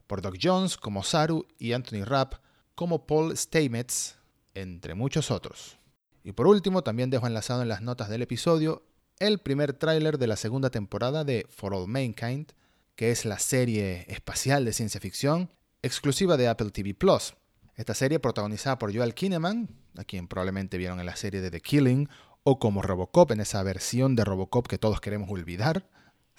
por 0.10 0.24
Doc 0.24 0.38
Jones 0.42 0.75
como 0.75 1.04
Saru 1.04 1.46
y 1.60 1.74
Anthony 1.74 2.04
Rapp 2.04 2.34
como 2.74 3.06
Paul 3.06 3.38
Stamets, 3.38 4.18
entre 4.56 4.96
muchos 4.96 5.30
otros. 5.30 5.78
Y 6.24 6.32
por 6.32 6.48
último, 6.48 6.82
también 6.82 7.12
dejo 7.12 7.28
enlazado 7.28 7.62
en 7.62 7.70
las 7.70 7.84
notas 7.84 8.10
del 8.10 8.24
episodio 8.24 8.82
el 9.20 9.38
primer 9.38 9.74
tráiler 9.74 10.18
de 10.18 10.25
la 10.25 10.36
segunda 10.36 10.72
temporada 10.72 11.24
de 11.24 11.46
For 11.50 11.75
All 11.75 11.88
Mankind, 11.88 12.54
que 12.96 13.12
es 13.12 13.24
la 13.24 13.38
serie 13.38 14.06
espacial 14.08 14.66
de 14.66 14.74
ciencia 14.74 15.00
ficción 15.00 15.51
exclusiva 15.84 16.38
de 16.38 16.48
Apple 16.48 16.72
TV 16.72 16.96
Plus. 16.96 17.36
Esta 17.75 17.94
serie 17.94 18.20
protagonizada 18.20 18.80
por 18.80 18.94
Joel 18.94 19.13
Kinnaman, 19.13 19.70
a 19.96 20.04
quien 20.06 20.28
probablemente 20.28 20.80
vieron 20.80 21.00
en 21.00 21.06
la 21.06 21.18
serie 21.18 21.39
de 21.39 21.51
The 21.51 21.62
Killing 21.62 22.10
o 22.42 22.58
como 22.58 22.82
Robocop 22.82 23.32
en 23.32 23.42
esa 23.42 23.62
versión 23.62 24.16
de 24.16 24.25
Robocop 24.25 24.66
que 24.66 24.80
todos 24.80 25.01
queremos 25.01 25.30
olvidar, 25.30 25.88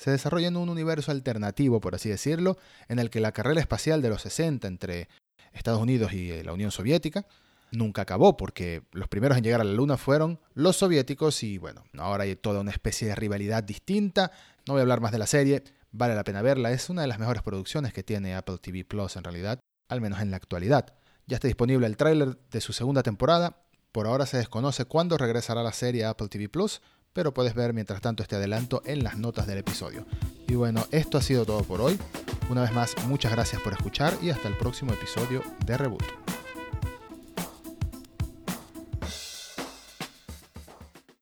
se 0.01 0.11
desarrolla 0.11 0.49
en 0.49 0.57
un 0.57 0.71
universo 0.71 1.11
alternativo, 1.11 1.79
por 1.79 1.95
así 1.95 2.09
decirlo, 2.09 2.57
en 2.89 2.99
el 2.99 3.11
que 3.11 3.21
la 3.21 3.33
carrera 3.33 3.61
espacial 3.61 4.01
de 4.01 4.09
los 4.09 4.23
60 4.23 4.67
entre 4.67 5.09
Estados 5.53 5.79
Unidos 5.79 6.15
y 6.15 6.31
eh, 6.31 6.43
la 6.43 6.55
Unión 6.55 6.71
Soviética 6.71 7.27
nunca 7.71 8.03
acabó, 8.03 8.35
porque 8.39 8.83
los 8.93 9.09
primeros 9.09 9.37
en 9.37 9.45
llegar 9.45 9.61
a 9.61 9.65
la 9.65 9.75
Luna 9.75 9.99
fueron 9.99 10.41
los 10.55 10.79
soviéticos 10.79 11.43
y 11.43 11.59
bueno, 11.59 11.85
ahora 11.99 12.25
hay 12.25 12.35
toda 12.35 12.61
una 12.61 12.71
especie 12.71 13.09
de 13.09 13.15
rivalidad 13.15 13.63
distinta. 13.63 14.33
No 14.67 14.73
voy 14.73 14.81
a 14.81 14.83
hablar 14.83 15.03
más 15.03 15.13
de 15.13 15.19
la 15.19 15.27
serie, 15.27 15.65
vale 15.93 16.15
la 16.15 16.25
pena 16.25 16.41
verla, 16.41 16.73
es 16.73 16.89
una 16.89 17.03
de 17.03 17.09
las 17.09 17.19
mejores 17.19 17.43
producciones 17.43 17.93
que 17.93 18.03
tiene 18.03 18.35
Apple 18.35 18.57
TV 18.59 18.87
Plus 18.87 19.17
en 19.17 19.25
realidad, 19.25 19.61
al 19.91 20.01
menos 20.01 20.23
en 20.23 20.31
la 20.31 20.39
actualidad. 20.39 20.95
Ya 21.27 21.37
está 21.37 21.47
disponible 21.47 21.87
el 21.87 21.99
tráiler 21.99 22.39
de 22.51 22.61
su 22.63 22.73
segunda 22.73 23.03
temporada, 23.03 23.65
por 23.93 24.07
ahora 24.07 24.25
se 24.25 24.39
desconoce 24.39 24.87
cuándo 24.87 25.19
regresará 25.19 25.63
la 25.63 25.73
serie 25.73 26.07
a 26.07 26.11
Apple 26.11 26.29
TV 26.29 26.49
Plus, 26.49 26.81
pero 27.13 27.35
puedes 27.35 27.55
ver 27.55 27.73
mientras 27.73 28.01
tanto 28.01 28.23
este 28.23 28.37
adelanto 28.37 28.83
en 28.85 29.03
las 29.03 29.19
notas 29.19 29.47
del 29.47 29.59
episodio. 29.59 30.07
Y 30.49 30.55
bueno, 30.55 30.87
esto 30.91 31.19
ha 31.19 31.23
sido 31.23 31.45
todo 31.45 31.63
por 31.63 31.81
hoy. 31.81 31.99
Una 32.49 32.63
vez 32.63 32.73
más, 32.73 32.95
muchas 33.07 33.33
gracias 33.33 33.63
por 33.63 33.73
escuchar 33.73 34.17
y 34.23 34.31
hasta 34.31 34.49
el 34.49 34.57
próximo 34.57 34.93
episodio 34.93 35.43
de 35.67 35.77
Reboot. 35.77 36.40